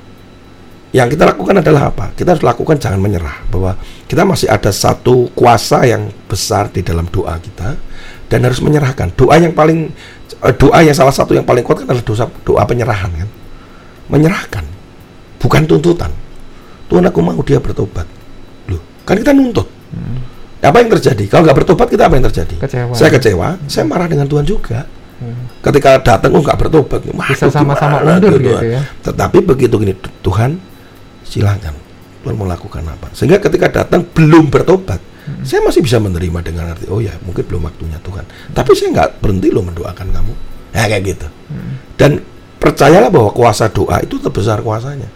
[0.94, 2.14] yang kita lakukan adalah apa?
[2.14, 3.74] Kita harus lakukan jangan menyerah bahwa
[4.06, 7.74] kita masih ada satu kuasa yang besar di dalam doa kita
[8.30, 9.10] dan harus menyerahkan.
[9.18, 9.90] Doa yang paling
[10.46, 13.30] eh, doa yang salah satu yang paling kuat kan adalah doa doa penyerahan kan.
[14.14, 14.62] Menyerahkan.
[15.42, 16.14] Bukan tuntutan.
[16.86, 18.06] Tuhan aku mau dia bertobat.
[18.70, 19.66] Loh, kan kita nuntut.
[20.64, 21.26] Apa yang terjadi?
[21.26, 22.56] Kalau nggak bertobat kita apa yang terjadi?
[22.62, 22.94] Kecewa.
[22.94, 24.86] Saya kecewa, saya marah dengan Tuhan juga.
[25.18, 25.50] Hmm.
[25.60, 27.02] Ketika datang oh nggak bertobat,
[27.34, 28.62] Bisa sama-sama gitu Tuhan?
[28.62, 28.82] ya.
[29.04, 30.73] Tetapi begitu gini, Tuhan
[31.34, 31.74] silakan
[32.24, 33.12] Tuhan mau lakukan apa.
[33.12, 35.40] Sehingga ketika datang belum bertobat, Hmm.
[35.48, 38.28] saya masih bisa menerima dengan arti oh ya mungkin belum waktunya Tuhan.
[38.52, 40.34] Tapi saya nggak berhenti loh mendoakan kamu.
[40.76, 41.28] Nah, kayak gitu.
[41.96, 42.20] Dan
[42.60, 45.08] percayalah bahwa kuasa doa itu terbesar kuasanya.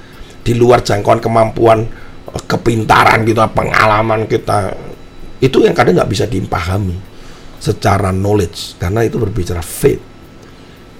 [0.48, 1.84] Di luar jangkauan kemampuan,
[2.24, 4.72] eh, kepintaran kita, pengalaman kita,
[5.44, 6.96] itu yang kadang nggak bisa dipahami
[7.60, 10.00] secara knowledge karena itu berbicara faith.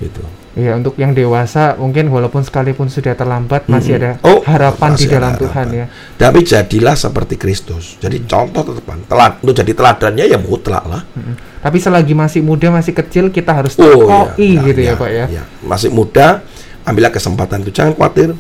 [0.04, 0.20] Gitu.
[0.58, 5.38] Iya, untuk yang dewasa mungkin walaupun sekalipun sudah terlambat masih ada Oh, harapan di dalam
[5.38, 5.86] ada Tuhan ya.
[6.18, 8.02] Tapi jadilah seperti Kristus.
[8.02, 9.06] Jadi contoh tetepan.
[9.06, 11.06] Telad, untuk jadi teladannya ya mutlak lah.
[11.14, 11.38] Mm.
[11.62, 15.10] Tapi selagi masih muda, masih kecil kita harus Oh, tekoi iya, gitu ya, iya, Pak
[15.14, 15.26] ya.
[15.30, 15.44] iya.
[15.62, 16.42] Masih muda,
[16.90, 17.70] ambillah kesempatan itu.
[17.70, 18.34] Jangan khawatir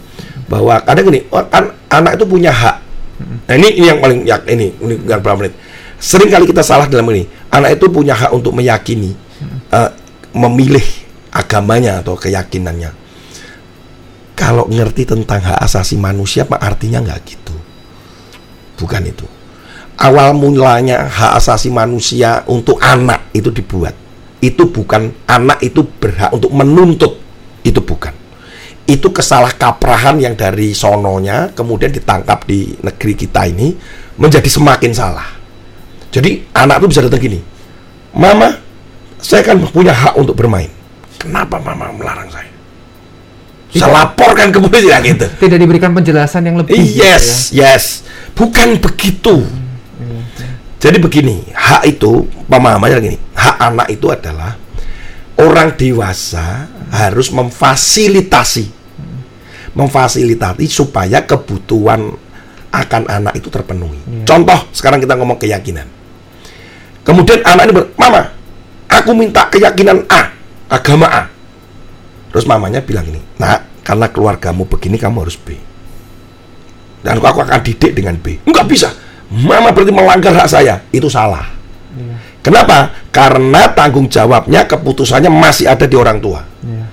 [0.49, 1.21] bahwa kadang gini,
[1.53, 2.77] kan anak itu punya hak.
[3.45, 5.53] Nah, ini, ini yang paling ya, ini, ini berapa menit.
[6.01, 7.29] Sering kali kita salah dalam ini.
[7.53, 9.13] Anak itu punya hak untuk meyakini,
[9.69, 9.89] eh,
[10.33, 10.85] memilih
[11.37, 12.91] agamanya atau keyakinannya.
[14.37, 17.55] Kalau ngerti tentang hak asasi manusia, apa artinya nggak gitu?
[18.77, 19.25] Bukan itu.
[19.97, 23.97] Awal mulanya hak asasi manusia untuk anak itu dibuat.
[24.37, 27.17] Itu bukan anak itu berhak untuk menuntut.
[27.65, 28.13] Itu bukan.
[28.85, 33.73] Itu kesalah kaprahan yang dari sononya kemudian ditangkap di negeri kita ini
[34.21, 35.27] menjadi semakin salah.
[36.13, 37.39] Jadi anak itu bisa datang gini,
[38.15, 38.53] Mama,
[39.17, 40.76] saya kan punya hak untuk bermain.
[41.17, 42.49] Kenapa Mama melarang saya?
[43.67, 45.27] Saya laporkan ke polisi ya gitu.
[45.27, 46.77] Tidak diberikan penjelasan yang lebih.
[46.77, 48.07] gitu Yes, yes.
[48.33, 49.43] Bukan begitu.
[50.77, 54.53] Jadi begini, hak itu pemahamannya gini, hak anak itu adalah
[55.41, 58.69] orang dewasa harus memfasilitasi,
[59.73, 62.13] memfasilitasi supaya kebutuhan
[62.69, 63.97] akan anak itu terpenuhi.
[64.21, 65.89] Contoh, sekarang kita ngomong keyakinan.
[67.01, 68.21] Kemudian anak ini ber, Mama,
[68.85, 70.29] aku minta keyakinan A,
[70.67, 71.23] agama A.
[72.31, 75.55] Terus mamanya bilang ini, Nak, karena keluargamu begini kamu harus B.
[77.01, 78.35] Dan aku akan didik dengan B.
[78.43, 78.89] Enggak bisa.
[79.31, 80.83] Mama berarti melanggar hak saya.
[80.91, 81.55] Itu salah.
[82.43, 82.95] Kenapa?
[83.11, 86.47] Karena tanggung jawabnya, keputusannya masih ada di orang tua.
[86.63, 86.85] Iya.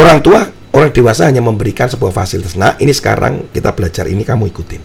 [0.00, 2.56] Orang tua, orang dewasa hanya memberikan sebuah fasilitas.
[2.56, 4.80] Nah, ini sekarang kita belajar ini kamu ikutin.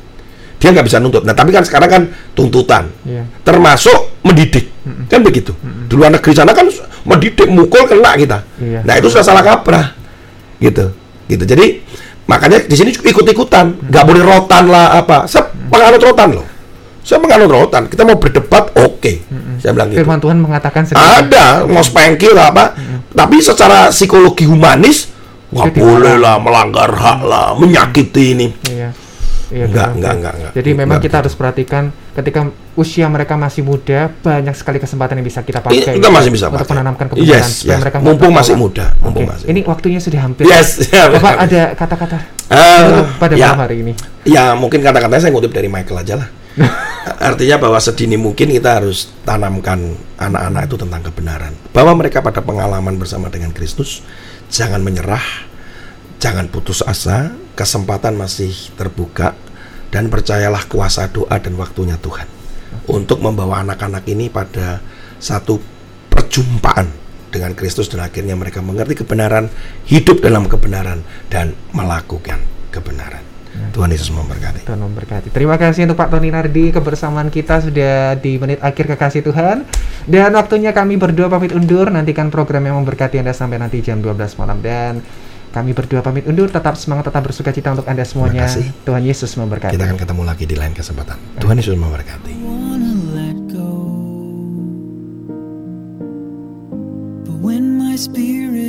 [0.60, 1.24] Dia nggak bisa nuntut.
[1.24, 2.03] Nah, tapi kan sekarang kan
[2.36, 3.24] tuntutan, Iya.
[3.47, 4.68] termasuk mendidik,
[5.08, 5.55] kan begitu.
[5.88, 6.68] Di luar negeri sana kan
[7.03, 8.47] mendidik, mukul kena kita.
[8.57, 8.81] Iya.
[8.81, 9.93] Nah, itu sudah salah kaprah,
[10.57, 10.95] gitu,
[11.27, 11.43] gitu.
[11.43, 11.83] Jadi
[12.25, 15.27] makanya di sini ikut-ikutan, nggak boleh rotan lah apa.
[15.29, 16.47] Saya penganut rotan loh.
[17.07, 17.87] Saya penganut rotan.
[17.87, 19.13] Kita mau berdebat, oke.
[19.63, 20.03] Saya bilang gitu.
[20.03, 20.99] Firman Tuhan mengatakan sendiri.
[20.99, 22.75] Ada, mau spanking lah apa.
[23.15, 25.07] Tapi secara psikologi humanis,
[25.47, 28.47] nggak boleh lah melanggar hak lah, menyakiti ini.
[28.67, 28.91] Iya.
[29.47, 30.51] Iya, Enggak, enggak, enggak, enggak.
[30.59, 32.39] Jadi memang Enggak kita harus perhatikan ketika
[32.75, 35.87] usia mereka masih muda, banyak sekali kesempatan yang bisa kita pakai.
[35.87, 36.73] Iya, kita masih bisa untuk pakai.
[36.75, 37.81] menanamkan kebenaran Yes, supaya yes.
[37.81, 40.43] mereka Mumpung masih bahwa- muda, mumpung Oke, masih Ini waktunya sudah hampir.
[40.43, 42.17] Yes, ya, Bapak ada kata-kata
[42.47, 43.45] penutup pada ya.
[43.47, 43.93] malam hari ini.
[44.27, 46.27] Ya mungkin kata-katanya saya ngutip dari Michael aja lah.
[47.31, 49.79] Artinya bahwa sedini mungkin kita harus tanamkan
[50.17, 51.53] anak-anak itu tentang kebenaran.
[51.71, 54.03] Bahwa mereka pada pengalaman bersama dengan Kristus,
[54.49, 55.23] jangan menyerah,
[56.18, 59.38] jangan putus asa, kesempatan masih terbuka,
[59.93, 62.28] dan percayalah kuasa doa dan waktunya Tuhan
[62.91, 64.84] untuk membawa anak-anak ini pada
[65.18, 65.59] satu
[66.11, 66.88] perjumpaan
[67.32, 69.51] dengan Kristus dan akhirnya mereka mengerti kebenaran,
[69.88, 72.39] hidup dalam kebenaran, dan melakukan
[72.72, 73.24] kebenaran.
[73.74, 74.70] Tuhan Yesus memberkati.
[74.70, 75.28] Tuhan memberkati.
[75.34, 79.65] Terima kasih untuk Pak Tony Nardi kebersamaan kita sudah di menit akhir kekasih Tuhan.
[80.05, 81.89] Dan waktunya kami berdua pamit undur.
[81.89, 85.01] Nantikan program yang memberkati Anda sampai nanti jam 12 malam dan
[85.47, 88.45] kami berdua pamit undur, tetap semangat, tetap bersuka cita untuk Anda semuanya.
[88.85, 89.73] Tuhan Yesus memberkati.
[89.73, 91.17] Kita akan ketemu lagi di lain kesempatan.
[91.17, 91.41] Amin.
[91.41, 92.33] Tuhan Yesus memberkati.
[97.97, 98.67] Spirit